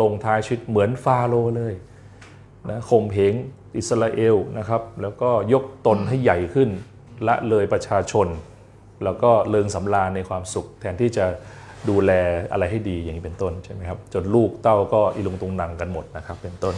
[0.00, 1.74] ลงท้ายชีวิตเหมือนฟาโรห์เลย
[2.70, 3.34] นะข่มเหง
[3.76, 6.68] อิสราเอลนะครับแล้วก็ยกตนให้ใหญ่ขึ้น
[7.28, 8.28] ละเลยประชาชน
[9.04, 11.26] แล้วก็เลิงสำราญในความสุข แทนที่จะ
[11.88, 12.12] ดูแล
[12.52, 16.74] อะไรให้ดีอย่างนี้เป็นต้นใช่ไหมครับจนลูกเต้าก็อีลุงตุงนังกันหมดนะครับเป็นต้น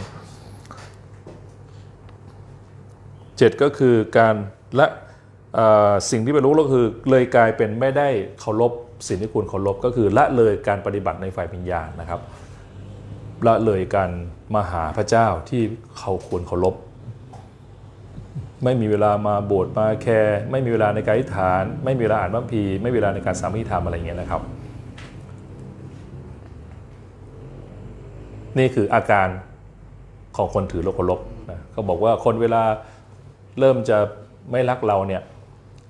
[3.37, 4.35] เจ็ดก็คือการ
[4.75, 4.87] และ
[6.11, 8.07] สิ่งที่เป็นรู้ก็คือเลยกลายเป็นไม่ได้
[8.39, 8.71] เคารพ
[9.07, 12.19] สิ่งที่ควรเคารพก็คือละเลยการปฏิบัติในฝ่ายวิญญานะครับ
[13.47, 14.09] ละเลยการ
[14.55, 15.61] มาหาพระเจ้าที่
[15.99, 16.75] เขาควรเคารพ
[18.63, 24.41] ไม่มีเวลามาโบสถ์มาแคร์ไม่มีเวลาในการอธิษฐาน ไม่มีเวลาอ่านพระคัมภีร์ไม่มีเวลาในการสามีธรรมอะไรเงี้ยนะครับ
[28.57, 29.27] นี่คืออาการ
[30.37, 31.19] ของคนถือโลกเคารพ
[31.51, 32.63] นะเขาบอกว่าคนเวลา
[33.59, 33.97] เริ่มจะ
[34.51, 35.21] ไม่รักเราเนี่ย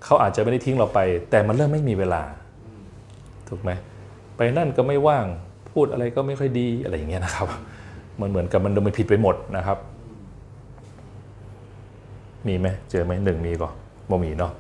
[0.04, 1.00] เขาอาจจะไม่ได้ทิ้งเราไป
[1.32, 2.24] แต่มันเริ่มไม่มีเวลา
[3.50, 3.72] ถูกไหม
[4.38, 5.26] ไปนั่นก็ไม่ว่าง
[5.76, 7.48] พูดอะไรก็ไม่ค่อยดีอะไรอย่างเงี้ยนะครับ
[8.22, 9.78] มันเหมือนกับมันมันผิดไปหมดนะครับ
[12.48, 13.74] มีไหมเจอไหมหนึ่งมีก่อน
[14.10, 14.52] บ่มีเนาะ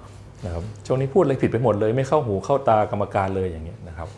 [0.45, 4.09] นะครับช่วงนี้พูดอะไรผิดไปหมดเลย ไม่เข้าหูเข้าตากรรมการเลยอย่างเงี้ยนะครับ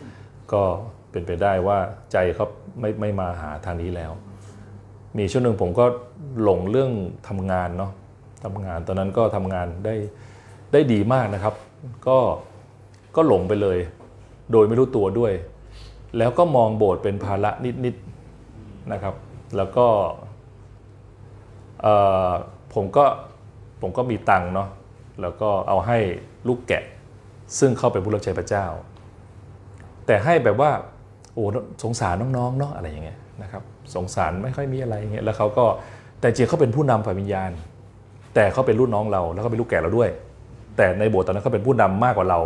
[0.52, 0.62] ก็
[1.10, 1.78] เป็นไปได้ว่า
[2.12, 2.46] ใจเขา
[2.80, 4.12] ไม่ไม่มาหาทางนี้แล้ว
[5.18, 5.84] มีช่วงหนึ่งผมก็
[6.42, 6.90] หลงเรื่อง
[7.28, 7.92] ทำงานเนาะ
[8.44, 9.94] ทำงานตอนนั้นก็ทำงานได้
[10.72, 11.54] ได้ดีมากนะครับ
[12.06, 12.18] ก็
[13.16, 13.78] ก็หลงไปเลย
[14.52, 15.32] โดยไม่รู้ตัวด้วย
[16.18, 17.50] แล้วก็มองโบสถ์เป็นภาระ
[17.84, 19.14] นิดๆนะครับ
[19.56, 19.86] แล้วก็
[22.74, 23.04] ผมก็
[23.80, 24.68] ผมก็มีตังค์เนาะ
[25.20, 25.98] แล้วก็เอาให้
[26.48, 26.84] ลูกแกะ
[27.58, 28.66] ซึ่งเข้าไปผู้รับใช้พระเจ้า
[30.06, 30.70] แต่ให้แบบว่า
[31.34, 31.44] โอ้
[31.82, 33.62] สงสารน้องๆเนาะอะไรอย่างเงี้ยนะครับ
[33.94, 35.64] สงสารไม่ค่อยมีอะไรอย่างเงี้ยแล้วเขาก็
[36.20, 37.50] แต่จริงเขาเป็นผู้นำฝ่ายวิญญาณ
[38.34, 40.10] แต่เขาเป็นรุ่นน้องเราแล้วก็เป็นลูกแก่เราด้วย
[40.76, 42.40] แต่ในโบสถ์ตอนนั้นเขาเป็นผู้นำมากกว่าเรา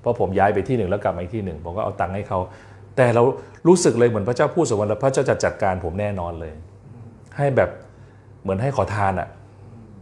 [0.00, 2.38] เพราะผมย้ายไปที่หนึ่งแล้วกลับมาอีกที่หนึ่งผมก็เอาตังค์ให้เขา
[2.96, 3.22] แต่เรา
[3.68, 6.52] รู้สึกเลยเหมือนพระเจ้าพูดสวรรค์พระเจ้าจะจัดการผมแน่นอนเลย
[7.36, 7.70] ให้แบบ
[8.42, 9.28] เหมือนให้ขอทานอะ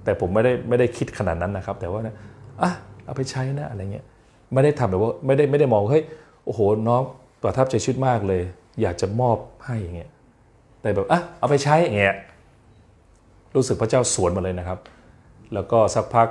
[0.05, 2.17] แต่ผมไม่ได้ไม่ได้คิดขนาดนั้นนะครับ แต่ว่านะ
[2.63, 2.71] อะ
[3.05, 4.05] เอาไปใช้นะอะไรเงี้ย
[4.53, 6.05] ไม่ได้ทำแบบว่าไม่ได้ไม่ได้มองเฮ้ย
[6.45, 7.03] โอ้โหน้อง
[7.43, 8.43] ประทับใจชีวิตมากเลย
[8.83, 9.37] อยากจะมอบ
[9.67, 10.11] ให้อย่างเงี้ย
[10.83, 12.15] แต่แบบอะเอาไปใช้อย่างเงี้ย
[13.55, 14.79] รู้สึกพระเจ้าสวนมาเลยนะครับ
[15.55, 16.29] แล้วก็สักพัก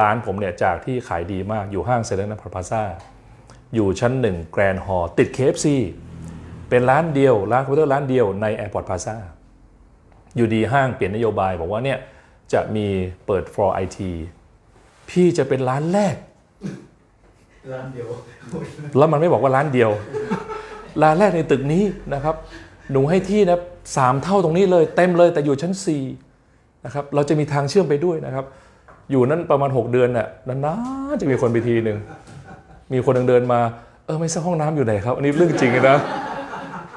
[0.00, 2.82] ร้านผมเนี่ยจากที่ขายดีมากอยู่ห้าง Central Airport Plaza
[3.74, 5.66] อยู่ชั้นหนึ่ง grand hall ติด KFC
[6.68, 9.16] เป็นร้านเดียว ร้านคอมพิวเตอร์ร้านเดียวใน Airport Plaza
[10.36, 11.98] อยู่ดีห้างเปลี่ยนนโยบาย บอกว่าเนี่ย
[12.52, 12.86] จะมี
[13.26, 13.98] เปิด floor IT
[15.10, 16.16] พี่จะเป็นร้านแรก
[17.72, 18.08] ร้านเดียว
[18.98, 19.90] แล้วมันไม่บอกว่าร้านเดียว
[21.02, 22.36] ร้านแรกในตึกนี้นะครับ
[22.92, 23.60] หนูให้ที่นะ
[23.96, 25.72] สามเท่าตรงนี้เลย เต็มเลยแต่อยู่ชั้น
[26.28, 28.44] 4 นะครับ เราจะมีทางเชื่อมไปด้วยนะครับ
[29.10, 30.74] อยู่นั่นประมาณ 6 เดือนน่ะนา
[31.12, 31.98] นๆจะมีคนไปทีหนึ่ง
[32.92, 33.60] มีคนเดินมา
[34.06, 35.98] เออไม่ทราบห้องน้ำอยู่ไหนครับ อันนี้เรื่องจริงนะ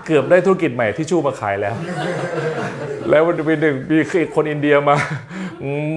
[0.05, 1.75] เกือบได้ธุรกิจใหม่ที่ชู่มาขายแล้ว
[3.09, 3.99] แล้ววันเป็นหนึ่งมี
[4.35, 4.95] คนอินเดียมา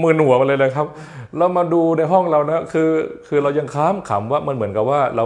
[0.03, 0.87] มือหนัวมาเลยนะครับ
[1.37, 2.91] แล้วมาดูในห้องเรานะคือ
[3.29, 5.25] คือเรายังค้ามขำว่ามันเหมือนกับว่าเรา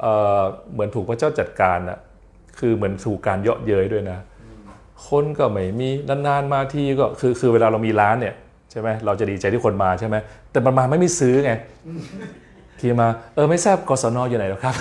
[0.00, 0.06] เอ
[0.40, 0.42] อ
[0.72, 1.98] เหมือนถูกพระเจ้าจัดการนะ
[2.58, 4.18] คือเหมือนถูกการเยาะเย้ยด้วยนะ
[5.08, 8.34] คนก็ไม่มีนานๆมาทีก็คือคือเวลาเรามีร้านเนี่ย
[8.70, 10.16] ใช่ไหมเราจะดีใจที่คนมาใช่ไหม
[10.50, 11.52] แต่มันมาไม่มีซื้อไง
[12.80, 14.74] ทีมาเออไม่ทราบกศนอยู่ไหนหรอครับ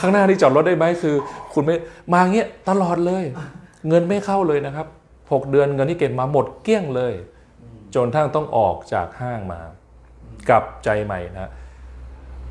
[0.00, 1.14] ข้างหน้าที่จอดรถได้ไหมคือ
[1.52, 1.76] คุณไม่
[2.12, 3.24] มาเงี้ยตลอดเลย
[3.88, 4.86] เงินไม่เข้าเลยนะครับ
[5.18, 7.14] 6 เดือนเงินที่เก็บมาหมดเกลี้ยงเลย
[7.94, 9.60] จนทั้งต้องออกจากห้างมา
[10.48, 11.50] กลับใจใหม่นะ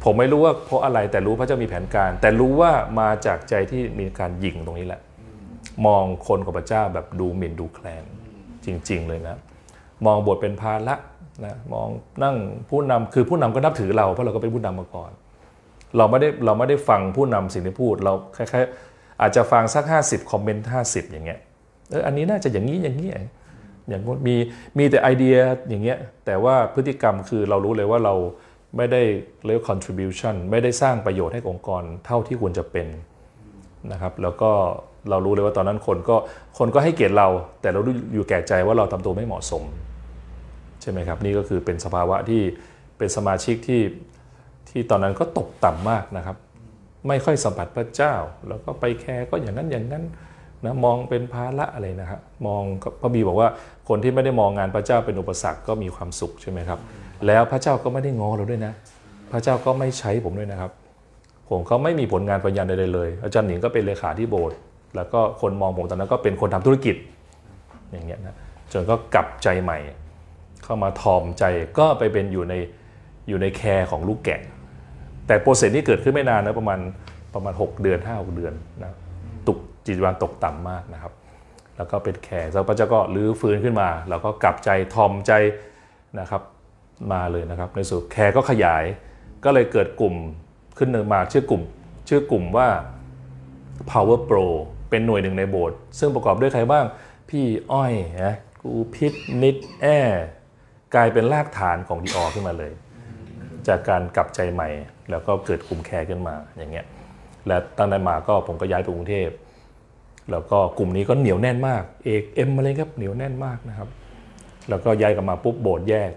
[0.03, 5.01] ผมไม่รู้ว่าเพราะอะไรแต่รู้พระเจ้ามีแผนการ แต่รู้ว่ามาจากใจที่มีการหยิงตรงนี้แหละ
[5.85, 8.03] มองคนของพระเจ้าแบบดูหมิ่นดูแคลน
[8.65, 9.37] จริง ๆ เลยนะ
[10.05, 10.95] มองบทเป็นภาระ
[11.45, 11.89] นะมอง
[12.23, 12.35] นั่ง
[12.69, 15.11] ผู้นำคือผู้นำก็นับถือเราเพราะเราก็เป็นผู้นำมาก่อน
[15.97, 21.39] เราไม่ได้เราไม่ได้ฟังผู้นำสิ่งที่พูด เราคล้ายๆอาจจะฟังสัก 50 คอมเมนต์ 50 อย่างเงี้ย
[21.89, 23.15] เอออันนี้น่าจะอย่างนี้อย่างนี้อ
[23.91, 24.35] ย่างมี
[24.77, 25.35] มีแต่ไอเดีย
[25.69, 28.13] อย่างเงี้ยแต่ว่าพฤติกรรมคือเรารู้เลยว่าเรา
[28.77, 29.01] ไม่ได้
[29.45, 32.87] เรียก contribution ไม่ได้สร้างประโยชน์ให้องค์กรเท่าที่ควรจะเป็น
[33.91, 34.51] นะครับแล้วก็
[35.09, 36.15] เรารู้เลยว่าตอนนั้นคนก็
[36.57, 37.27] คนก็ให้เกียรติเรา
[37.61, 37.79] แต่เรา
[38.13, 39.63] อยู่แก่ใจว่าเราทำตัวไม่เหมาะสม
[40.81, 42.41] ใช่ไหมครับนี่ก็คือเป็นสภาวะที่
[42.97, 43.81] เป็นสมาชิกที่
[44.69, 46.37] ที่ตอนนั้นก็ตกต่ำมากนะครับ
[47.07, 48.13] ไม่ค่อยสัมผัสพระเจ้า
[48.47, 50.03] แล้วก็ไปแคร์ก็อย่างนั้นอย่างนั้น
[50.65, 52.63] นะมองเป็นภาระอะไรนะครับมอง
[53.01, 53.49] พระบีบอกว่า
[53.89, 56.79] คนที่ไม่ได้มองงานพระเจ้าเป็นอุปสรรคก็มีความสุขใช่ไหมครับ
[57.27, 58.73] แล้วพระเจ้าก็ไม่ได้งอเราด้วยนะ
[59.31, 60.71] พระเจ้าก็ไม่ใช้ผมด้วยนะครับ
[61.49, 64.57] ผมก็ไม่มีผลงานปัญญาใดๆเลย อาจารย์หนิงก็เป็นเลขาที่โบสถ์
[64.95, 66.95] แล้วก็คนมองผมตอนนั้นก็เป็นคนทำธุรกิจ
[67.91, 68.35] อย่างเงี้ยนะ
[68.71, 69.77] จนก็กลับใจใหม่
[70.63, 71.43] เข้ามาถ่อมใจ
[71.77, 72.53] ก็ไปเป็นอยู่ใน
[73.27, 74.41] อยู่ใน care ของลูกแกะ
[75.27, 76.79] แต่ process นี้เกิดขึ้นไม่นานนะประมาณ
[77.33, 78.53] ประมาณ 6 เดือน5 6เดือน
[78.83, 78.93] นะ
[79.47, 81.13] ตกจิตวิญญาณตกต่ำมากนะครับ
[81.77, 85.31] แล้วก็เป็น care แล้วพระเจ้าก็รื้อฟื้นขึ้นมา แล้วก็กลับใจถ่อมใจ
[86.19, 86.41] นะครับ
[87.13, 88.83] มาเลยนะครับ ในสุด care ก็ขยาย
[89.43, 90.15] ก็เลยเกิดกลุ่ม
[90.77, 91.61] ขึ้นมาชื่อกลุ่ม
[92.09, 92.67] ชื่อกลุ่มว่า
[93.91, 94.47] Power Pro
[94.89, 96.85] เป็นหน่วยหนึ่งในโบสถ์ซึ่งประกอบด้วยใครบ้าง
[97.29, 97.93] พี่อ้อย
[98.23, 99.85] นะกูพิษนิดแอ
[100.95, 102.71] กลายเป็นรากฐานของดีออขึ้นมาเลย
[103.67, 104.69] จากการกลับใจใหม่
[105.09, 106.85] แล้วก็เกิดกลุ่มแคร์ขึ้นมาอย่างเงี้ย
[107.47, 109.29] และตั้งแต่มาก็ผมก็ย้ายไปกรุงเทพ
[110.31, 113.89] แล้วก็กลุ่มนี้ก็เหนียวแน่นมากเอกเอ็มอะไรครับเหนียวแน่นมากนะครับ
[114.69, 116.11] แล้วก็ย้ายกลับมาปุ๊บโบสถ์แยก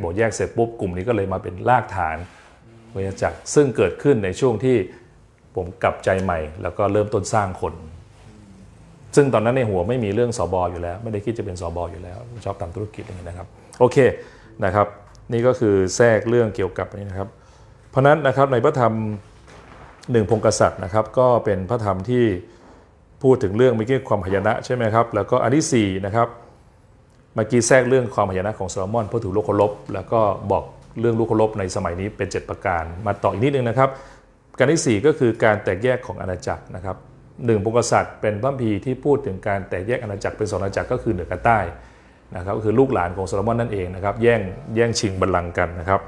[0.00, 2.16] โบสถ์แยกเสร็จปุ๊บกลุ่มนี้ก็เลยมาเป็นรากฐาน
[2.94, 4.76] วิทยาจักรซึ่งเกิดขึ้นในช่วงที่
[5.56, 7.74] ผมกลับใจใหม่ แล้วก็เริ่มต้นสร้างคน
[9.16, 13.48] ซึ่งตอนนั้นในหัวไม่มีเรื่องสอบออยู่แล้ว ไม่ได้คิดจะเป็นสอบออยู่แล้ว ชอบทำธุรกิจอย่างนี้นะครับ
[13.78, 13.98] โอเค
[14.64, 14.86] นะครับ
[15.32, 17.28] นี่ก็คือแทรกเรื่องเกี่ยวกับนี้นะครับ
[17.90, 18.94] เพราะนั้นนะครับในพระธรรม
[20.12, 22.24] หนึ่งพงกษัตริย์นะครับก็เป็นพระธรรมที่
[23.22, 26.28] พูดถึงเรื่องเมื่อกี้ความพยานะใช่ไหมครับแล้วก็อันที่สี่นะครับ
[27.34, 30.20] เมื่อกี้แทรกเรื่องความพยานะของโซโลมอนพูดถึงลูกเคารพแล้วก็
[30.52, 30.64] บอก
[31.00, 33.90] เรื่องลูกเคารพในสมัยนี้เป็น 7 ประการ มาต่ออีกนิดนึงนะครับ
[34.58, 36.96] การที่ 4 ก็คือการแตกแยกของอาณาจักรนะครับ
[37.46, 41.58] หนึ่งพงกษัตริย์เป็นพระคัมภีที่พูดถึงการแตกแยกอาณาจักรเป็นสองอาณาจักรก็คือเหนือกับใต้
[42.34, 44.40] นะครับก็คือลูกหลานของโซโลมอนนั่นเองนะครับแย่ง
[44.74, 46.00] แย่งชิงบัลลังก์กันนะครับ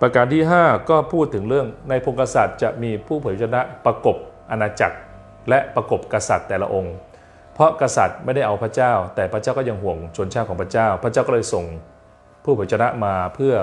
[0.00, 4.16] ประการที่ 5 ก็พูดถึงเรื่องในพงกษัตริย์จะมีผู้เผยชนะประกบ
[4.50, 4.96] อาณาจักร
[5.48, 6.94] และประกบกษัตริย์แต่ละองค์
[7.54, 11.64] เพราะกษัตริย์ไม่ได้เอาพระเจ้า แต่พระเจ้าก็ยังห่วงชนชาติของพระเจ้า พระเจ้าก็เลยส่ง
[12.44, 13.54] ผู้เผยชนะมาเพื่อ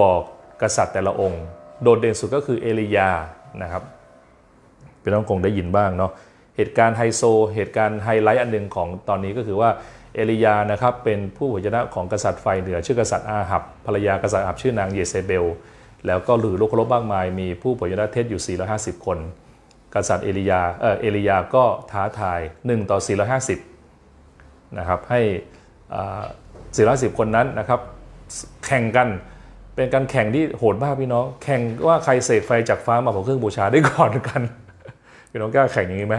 [0.00, 0.20] บอก
[0.62, 1.42] กษัตริย์แต่ละองค์
[1.82, 3.10] โดดเด่นสุดก็คือเอลียา
[3.62, 3.82] นะครับ
[5.02, 6.12] พี่น้องคงได้ยินบ้างเนาะ
[6.56, 7.22] เหตุการณ์ไฮโซ
[7.54, 9.70] เหตุการณ์ไฮไลท์อันหนึ่งของตอนนี้ก็คือว่า
[10.14, 15.44] เอลียานะครับเป็นผู้เผยชนะของกษัตริย์ไฟเหนือชื่อกษัตริย์อาหับภรรยากษัตริย์อาหับชื่อนางเยเซเบล
[16.06, 19.18] แล้วก็หรือลูกครพมากมาย มีผู้เผยชนะเทศอยู่ 450 คน
[19.94, 22.98] กษัตริย์เอลียาเออเอลียาก็ท้าทาย 1 ต่อ
[23.88, 25.20] 450 นะครับให้
[27.10, 27.80] 450 คนนั้นนะครับ
[28.66, 29.08] แข่งกัน
[29.74, 34.42] เป็นการแข่งที่โหดมากพี่น้อง แข่งว่าใครเสกไฟจากฟ้ามาเผาเครื่องบูชาได้ก่อนกัน
[35.30, 36.16] พี่น้องกล้าแข่งอย่างนี้ไหม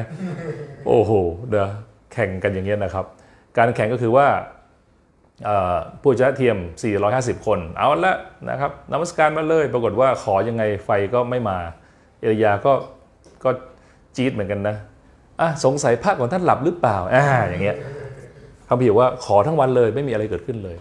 [0.88, 1.12] โอ้โห
[1.50, 1.70] เดี๋ยว
[2.14, 3.06] แข่งกันอย่างเงี้ยนะครับ
[3.58, 4.28] การแข่งก็คือว่า
[6.02, 6.58] ผู้ชนะเทียม
[7.02, 8.16] 450 คน เอาละ
[8.50, 11.58] นะครับนมัสการมาเลย ปรากฏว่าขอยังไงไฟก็ไม่มา
[12.20, 12.74] เอลียาก็
[13.44, 13.50] ก็
[14.16, 14.76] จี๊ดเหมือนกันนะ
[15.42, 17.78] อะสงสัยพระของท่านหลับหรือเปล่าอ่าอย่างเงี้ย
[18.66, 20.78] เขาบอกว่าขอทั้งวันเลยไม่มีอะไรเกิดขึ้นเลย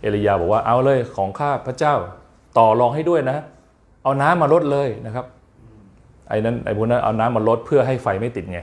[0.00, 1.94] เอลียาบอกว่าเอาเลยของข้าพระเจ้า
[2.58, 3.36] ต่อรองให้ด้วยนะ
[4.02, 5.26] เอาน้ำมาลดเลยนะครับ
[6.28, 8.60] ไอ้นั้นไอ้พวกนั้นเอาน้ำมาลดเพื่อให้ไฟไม่ติดไง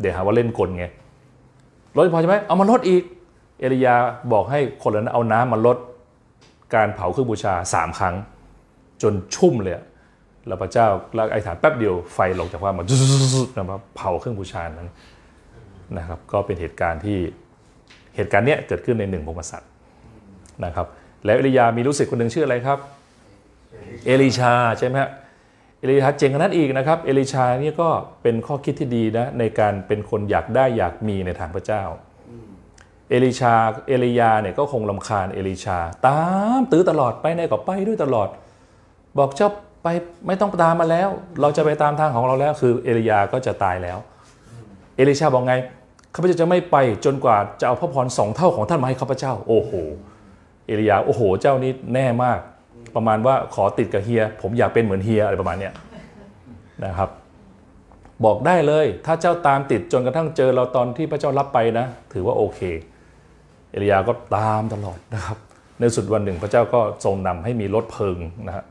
[0.00, 0.84] เดี๋ยวหาว่าเล่นกลไง
[1.98, 3.02] ลดพอใช่ไหมเอามาลดอีก
[3.60, 3.94] เอลียา
[4.32, 5.76] บอกให้คนเหล่านั้นเอาน้ำมาลด
[6.74, 8.14] การเผาเครื่องบูชาสามครั้ง
[9.02, 9.74] จนชุ่มเลย
[10.46, 14.88] แล้วพระเจ้าแล้วไอ้ฐานแป๊บเดียวไฟลงจากฟ้ามาจุดๆๆนะครับเผาเครื่องบูชานั้น
[15.98, 17.18] นะครับก็เป็นเหตุการณ์ที่
[18.16, 19.70] เหตุการณ์เนี้ยเกิดขึ้นในหนึ่งพงศษัตริย์
[20.64, 20.86] นะครับ
[21.24, 22.78] แล้วเอลียามีลูกศิษย์คนหนึ่งชื่ออะไรครับ
[24.06, 25.10] เอลิชาใช่ไหมฮะ
[25.80, 27.88] เอลิชาเจ๋งกว่านั้นอีกนะครับ เอลิชาเนี่ยก็
[28.22, 31.82] เป็นข้อคิดที่ดีนะในการเป็นคนอยากได้อยากมีในทางพระเจ้า
[33.10, 33.54] เอลิชา
[33.88, 36.20] เอลียาเนี่ยก็คงลำคาญเอลิชา ตา
[36.58, 38.28] มตื้อตลอดไปไหนก็ไปด้วยตลอด
[39.18, 39.50] บอกเจ้า
[39.82, 39.88] ไป
[40.26, 41.08] ไม่ต้องตามมาแล้ว
[41.40, 43.98] เราจะไปตามทางของเราแล้ว คือเอลียาก็จะตายแล้ว
[44.96, 45.54] เอลิชาบอกไง
[46.14, 49.72] ข้าพเจ้าจะไม่ไปจนกว่าจะเอาพระพรสองเท่าของท่านมาให้ข้าพเจ้า โอ้โห
[50.66, 52.38] เอลียาโอ้โห เจ้านี่แน่มาก
[52.96, 55.74] ประมาณว่าขอติดกับเฮีย ผมอยากเป็นเหมือนเฮียอะไรประมาณเนี้ย
[56.84, 57.10] นะครับ
[58.24, 62.60] บอกได้เลยถ้าเจ้าตามติดจนกระทั่งเจอเราตอนที่พระเจ้ารับไปนะ ถือว่าโอเค
[63.70, 65.38] เอลียาก็ตามตลอดนะครับ
[65.78, 68.64] ในสุดวันหนึ่งพระเจ้าก็ทรงนำให้มีรถเพลิงนะฮะ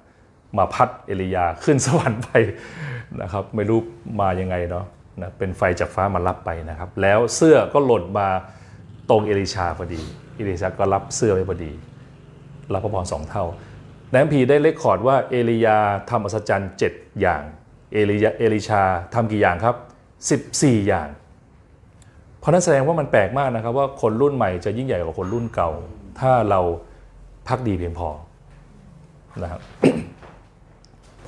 [0.58, 2.30] มาพัดเอลียาขึ้นสวรรค์ไป
[3.22, 3.80] นะครับ ไม่รู้
[4.22, 4.86] มายังไงเนาะ
[5.22, 8.28] นะเป็นไฟจากฟ้ามารับไปนะครับ แล้วเสื้อก็หล่นมา
[9.10, 10.02] ตรงเอลิชาพอดี
[10.36, 11.72] เอลิชาก็รับเสื้อไว้พอดี
[12.74, 13.46] รับพระพรสองเท่า
[14.14, 15.78] ในคัมภีร์ได้ record ว่าเอลียา
[16.10, 17.44] ทำอัศจรรย์เจ็ดอย่าง
[17.94, 18.84] เอลียาเอลิชา
[19.14, 19.76] ทำกี่อย่างครับ
[20.52, 21.08] 14 อย่าง
[22.40, 25.70] เพราะนั้นแสดงว่ามันแปลกมากนะครับว่าคนรุ่นใหม่จะยิ่งใหญ่กว่าคนรุ่นเก่า
[26.20, 26.60] ถ้าเรา
[27.48, 28.10] พักดีเพียงพอ
[29.44, 29.62] นะครับ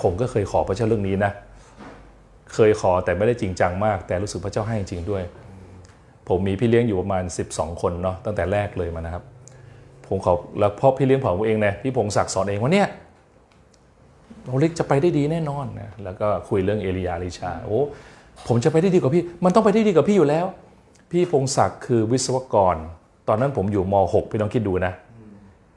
[0.01, 1.31] ผมก็เคยขอพระเจ้าเรื่องนี้นะ
[2.53, 5.23] เคยขอแต่ไม่ได้จริงจังมาก แต่รู้สึกพระเจ้าให้จริงด้วย
[6.27, 9.23] ผมมีพี่เลี้ยงอยู่ประมาณ 12 คนเนาะตั้งแต่แรกเลยมานะครับ
[10.09, 12.87] ผมขอแล้วพ่อพี่เลี้ยงผมเองนี่ยพี่พงศักดิ์สอนเองว่าเนี่ย
[14.47, 17.79] โอ้เล็กจะไปได้ดีแน่นอนนะแล้วก็คุยเรื่องเอลียาเอลิชาโอ้
[18.47, 20.45] ผมจะไปได้ดีกว่าพี่ มันต้องไปได้ดีกว่าพี่อยู่แล้ว
[21.11, 22.75] พี่พงศักดิ์คือวิศวกร
[23.27, 24.93] ตอนนั้นผมอยู่ม .6 พี่ต้องคิดดูนะ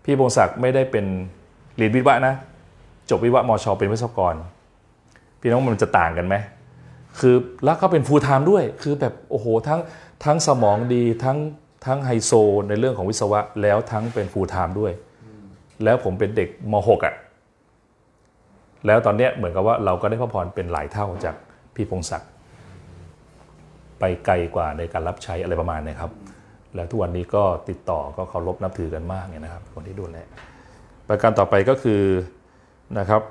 [0.04, 1.04] พี่พงศักดิ์ไม่ได้เป็น
[1.76, 2.34] เรียนวิศวะนะ
[3.10, 4.34] จบวิศวะมช เป็นวิศวกร
[5.40, 6.34] พี่น้องมันจะต่างกันไหม
[7.18, 9.80] คือแล้วก็เป็น full-time ด้วย คือแบบโอ้โหทั้ง
[10.24, 11.38] ทั้งสมองดีทั้ง
[11.86, 12.32] ทั้งไฮโซ
[12.68, 14.92] ในเรื่องของวิศวะ แล้วทั้งเป็น full-time ด้วย
[15.84, 17.14] แล้วผมเป็นเด็กม .6 อะ
[18.86, 21.36] แล้วตอนเนี้ยเหมือนกับว่าเราก็ได้พระพรเป็นหลายเท่าจาก
[21.74, 22.30] พี่พงศักดิ์
[23.98, 26.12] ไปไกลกว่าในการรับใช้อะไรประมาณนี้ครับ
[26.74, 30.16] แล้วทุกวันนี้ก็ติดต่อก็เคารพนับถือกันมากเนี่ยนะครับ คนที่ดูแล
[31.08, 32.02] ประการต่อไปก็คือ
[32.98, 33.22] นะครับ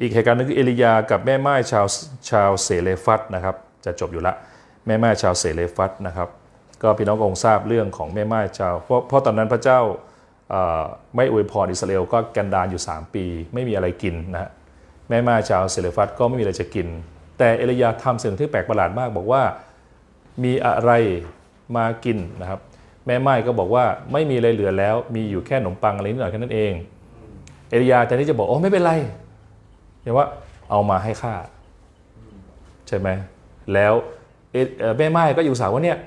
[0.00, 1.86] อีกเหตุการณ์หนึงคือเอลียากับแม่ไม้ชาว
[2.30, 4.34] ชาวเสเลฟัตนะครับ จะจบอยู่ละ
[4.86, 6.28] แม่ไม้ชาวเสเลฟัตนะครับ
[6.84, 9.80] ก็พี่น้องคงทราบเรื่องของแม่ไม้ชาเพราะเพราะตอนนั้นพระเจ้า
[11.16, 13.24] ไม่อวยพรอิสราเอลก็กันดารอยู่ 3 ปี
[13.54, 14.50] ไม่มีอะไรกินนะ
[15.08, 16.86] แม่ไม้ชาเสเลฟัตก็ไม่มีอะไรจะกิน
[17.38, 19.42] แต่เอลียาทำสิ่งที่แปลกประหลาดมาก บอกว่า
[20.44, 20.90] มีอะไร
[21.76, 22.60] มากินนะครับ
[23.06, 26.72] แม่ไม้ก็บอกว่าไม่มีอะไรเหลือแล้ว มีอยู่แค่ขนมปังอะไรนิดหน่อยแค่นั้นเอง
[27.70, 28.92] เอลียาแทนที่จะบอกโอ้ไม่เป็นไร
[30.02, 30.26] อย่างว่า
[30.70, 31.34] เอามาให้ข้า
[32.88, 33.08] ใช่ไหม
[33.74, 33.94] แล้ว
[34.98, 35.98] แม่ไม้ก็อยู่สาวว่าเนี่ย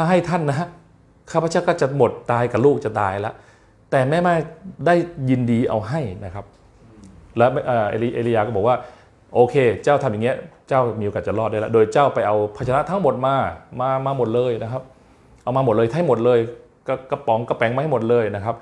[0.00, 0.68] ถ้าให้ท่านนะ
[1.32, 3.34] ข้าพเจ้าก็จะหมดตายกับลูกจะตายแล้ว
[3.90, 4.34] แต่แม่ไม้
[4.86, 4.94] ได้
[5.30, 6.44] ยินดีเอาให้นะครับ
[7.36, 8.76] แล้วเอลีเอลียาก็บอกว่า
[9.34, 10.36] โอเค เจ้าทำอย่างเงี้ย
[10.68, 13.34] เจ้ามีโอกาสจะรอดได้แล้วโดยเจ้าไปเอาภาชนะทั้งหมดมา
[13.80, 14.82] มามาหมดเลยนะครับ
[15.42, 16.38] เอามาหมดเลยให้หมดเลย
[16.88, 18.56] ก็กระป๋องกระแปงมาให้หมดเลยนะครับ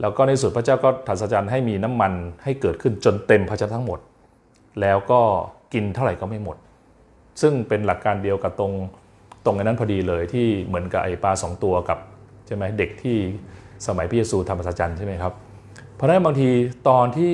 [0.00, 2.12] แล้วก็ในสุดพระเจ้าก็ถัดสัจจันให้มีน้ำมัน
[2.44, 3.98] ให้เกิดขึ้นจนเต็มภาชนะทั้งหมด
[4.80, 5.20] แล้วก็
[5.72, 6.56] กินเท่าไหร่ก็ไม่หมด
[7.40, 8.72] ซึ่งเป็นหลักการเดียวกับตรง
[9.44, 11.98] ตรงอันนั้นพอดีเลยที่เหมือนกับไอปลาสองตัวกับ
[12.46, 13.16] ใช่ไหมเด็กที่
[13.86, 15.32] สมัยพระเยซูทำปัสจันใช่ไหมครับ
[15.94, 16.50] เพราะฉะนั้นบางที
[16.88, 17.30] ตอนที่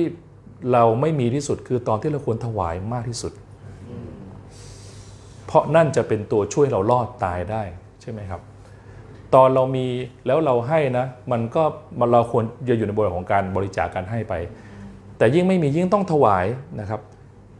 [0.73, 3.33] เราไม่มีที่สุดคือตอนที่เราควรถวายมากที่สุด
[5.45, 7.63] เพราะนั่นจะเป็นตัวช่วยเรารอดตายได้
[8.01, 8.41] ใช่ไหมครับ
[9.35, 9.85] ตอนเรามี
[10.27, 11.63] แล้วเราให้นะ มันก็
[11.99, 14.33] มันเราควรจะอยู่ในบริบทของการบริจาคการให้ไป
[15.17, 16.45] แต่ยิ่งไม่มียิ่งต้องถวาย
[16.79, 17.01] นะครับ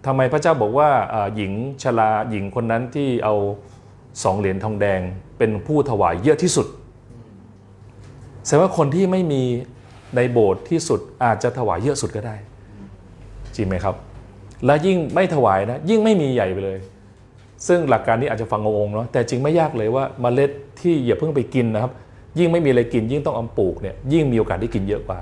[0.05, 1.51] ทำไมพระเจ้าบอกว่าอ่าหญิง
[1.83, 3.35] ชราหญิงคนนั้นที่เอา
[4.23, 5.01] สองเหรียญทองแดง
[5.37, 6.67] เป็นผู้ถวายเยอะที่สุด
[8.45, 9.43] แสดงว่าคนที่ไม่มี
[10.15, 12.35] ในโบสถ์ที่สุดอาจจะถวายเยอะสุดก็ได้
[13.55, 13.95] จริงไหมครับ
[14.65, 16.79] และยิ่งไม่ถวายนะ ยิ่งไม่มีใหญ่ไปเลย
[17.67, 21.91] ซึ่งหลักการนี้อาจจะฟังงงๆเนาะแต่จริงไม่ยากเลยว่าเมล็ดที่อย่าเพิ่งไปกินนะครับ
[22.39, 25.19] ยิ่งไม่มีอะไรกิน ยิ่งต้องเอาปลูกเนี่ยยิ่งมีโอกาสได้กินเยอะกว่า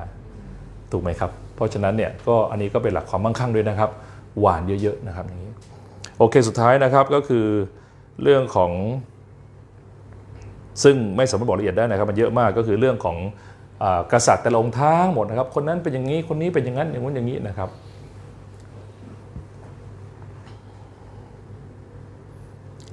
[0.91, 3.89] ถูกไหมครับ เพราะฉะนั้นเนี่ยก็อันนี้ก็เป็นหลักความมั่งคั่งด้วยนะครับ
[4.39, 5.51] หวานเยอะๆนะครับอย่างนี้
[6.17, 7.45] โอเคสุดท้ายนะครับก็คือ
[8.23, 8.71] เรื่องของ
[10.83, 13.17] ซึ่งไม่สามารถบอกละเอียดได้นะครับมันเยอะมากก็คือเรื่องของ
[13.83, 17.69] อกษัตริย์แต่ละองค์ทั้งหมดนะครับ คนนั้นเป็นอย่างนี้คนนี้เป็นอย่างนั้นอย่างนู้นอย่างนี้นะครับ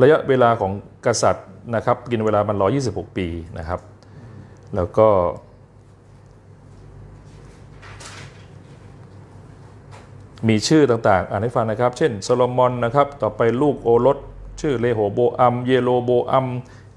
[0.02, 0.72] ระยะเวลาของ
[1.06, 2.56] กษัตริย์นะครับกินเวลามัน
[2.86, 3.26] 126 ปี
[3.58, 3.80] นะครับ
[4.74, 5.08] แล้วก็
[10.48, 14.18] มีชื่อต่างๆ อ่านให้ฟังนะครับ เช่นโซโลมอนนะครับ ต่อไปลูกโอรส
[14.60, 16.46] ชื่อเลโหโบอัม เยโรโบอัม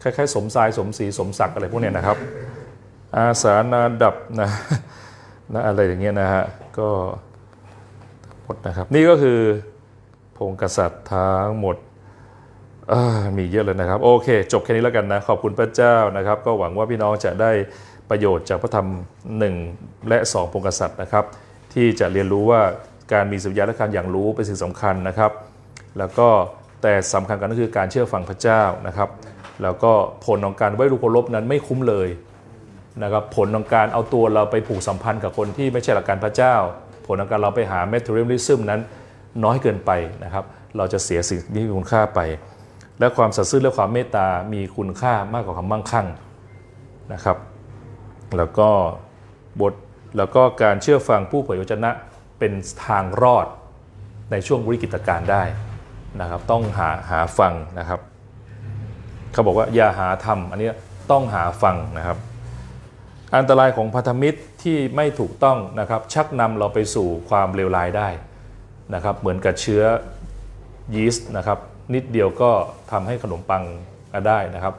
[0.02, 2.18] คล้ายๆ สมทรายสมศรีสมศักดิ์อะไรพวกเนี้ยนะครับ
[3.16, 4.50] อาสานาดับนะ
[5.54, 6.44] นะอะไรอย่างเงี้ยนะฮะ
[6.80, 6.90] ก็
[8.44, 9.40] หมดนะครับ นี่ก็คือ
[10.38, 11.76] พงศ์กษัตริย์ทั้งหมด
[13.38, 17.52] มีเยอะเลยนะครับ โอเค จบแค่นี้แล้วกันนะ ขอบคุณพระเจ้านะครับ ก็หวังว่าพี่น้องจะได้
[18.10, 18.88] ประโยชน์จากพระธรรม
[19.48, 21.26] 1 และ 2 พงศ์กษัตริย์นะครับ
[21.74, 22.62] ที่จะเรียนรู้ว่า
[23.14, 25.32] การมีสัญญาและการอย่างรู้เป็นสิ่งสำคัญนะครับ
[25.98, 26.28] แล้วก็
[26.82, 29.10] แต่สำคัญกันก็คือการเชื่อฟังพระเจ้านะครับ
[29.62, 29.92] แล้วก็
[30.26, 32.10] ผลของการไว้รูปเคารพนั้นไม่คุ้มเลย
[33.04, 36.56] นะครับผลของการเอาตัวเราไปผูกสัมพันธ์กับคนที่ไม่ใช่หลักการพระเจ้า
[37.06, 38.82] ผลของการเราไปหา materialism นั้น
[39.44, 39.92] น้อยเกินไป
[40.24, 40.46] นะครับ
[40.78, 42.20] เราจะเสียสิ่งที่มีคุณค่าไป
[43.00, 46.08] และความสัตย์ซื่อและความเมตตา มีคุณค่ามากกว่าความมั่งคั่ง
[47.14, 47.38] นะครับ
[48.38, 48.70] แล้วก็
[49.62, 49.74] บท
[50.18, 51.92] แล้วก็การเชื่อฟังผู้เผยพระวจนะ
[52.40, 52.54] เป็น
[52.86, 53.48] ทางรอด
[54.32, 55.44] ในช่วงวิกฤตการณ์ได้
[56.22, 58.00] นะครับต้องหาหาฟังนะครับ
[59.32, 60.70] เขาบอกว่าอย่าหาทำอันนี้
[61.12, 62.18] ต้องหาฟังนะครับ
[63.38, 68.10] อันตรายของพันธมิตรที่ไม่ถูกต้องนะครับ ชักนำเราไปสู่ความเลวร้ายได้
[68.94, 69.84] นะครับ เหมือนกับเชื้อ
[70.96, 71.58] ยีสต์นะครับ
[71.94, 72.50] นิดเดียวก็
[72.92, 73.64] ทำให้ขนมปัง
[74.28, 74.74] ได้นะครับ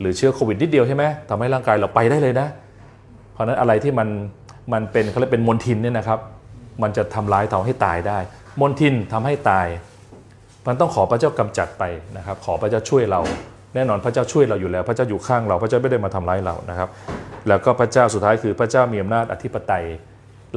[0.00, 2.48] หรือเชื้อโควิดนิดเดียวใช่ไหมทำให้ร่างกายเราไปได้เลยนะ
[3.32, 4.08] เพราะนั้นอะไรที่มัน
[4.72, 6.20] มันเป็นเขาเรียกเป็นมลทินเนี่ยนะครับ
[6.82, 8.18] มันจะทำร้ายทำให้ตายได้
[8.60, 9.66] มลทินทำให้ตาย
[10.66, 11.84] มันต้องขอพระเจ้ากำจัดไป
[12.16, 13.20] นะครับ ขอพระเจ้าช่วยเรา
[13.74, 16.88] แน่นอนพระเจ้าช่วยเราอยู่แล้ว พระเจ้าอยู่ข้างเรา พระเจ้าไม่ได้มาทำร้ายเรานะครับ
[17.48, 19.84] แล้วก็พระเจ้าสุดท้ายคือพระเจ้ามีอำนาจอธิปไตย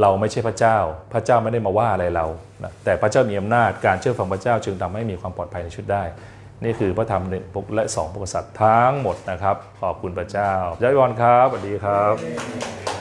[0.02, 0.78] เราไม่ใช่พระเจ้า
[1.14, 2.26] พระเจ้าไม่ได้มาว่าอะไรเรา
[2.64, 6.04] นะแต่พระเจ้ามีอำนาจการเชื่อฟังพระเจ้าจึงทำให้มีความปลอดภัยในชีวิตได้
[6.64, 7.44] นี่คือพระธรรมหนึ่ง
[7.76, 10.52] และสองพระกษัตริย์ทั้งหมดนะครับ ขอบคุณพระเจ้า
[10.84, 12.95] ย้อยวอนครับสวัสดีครับ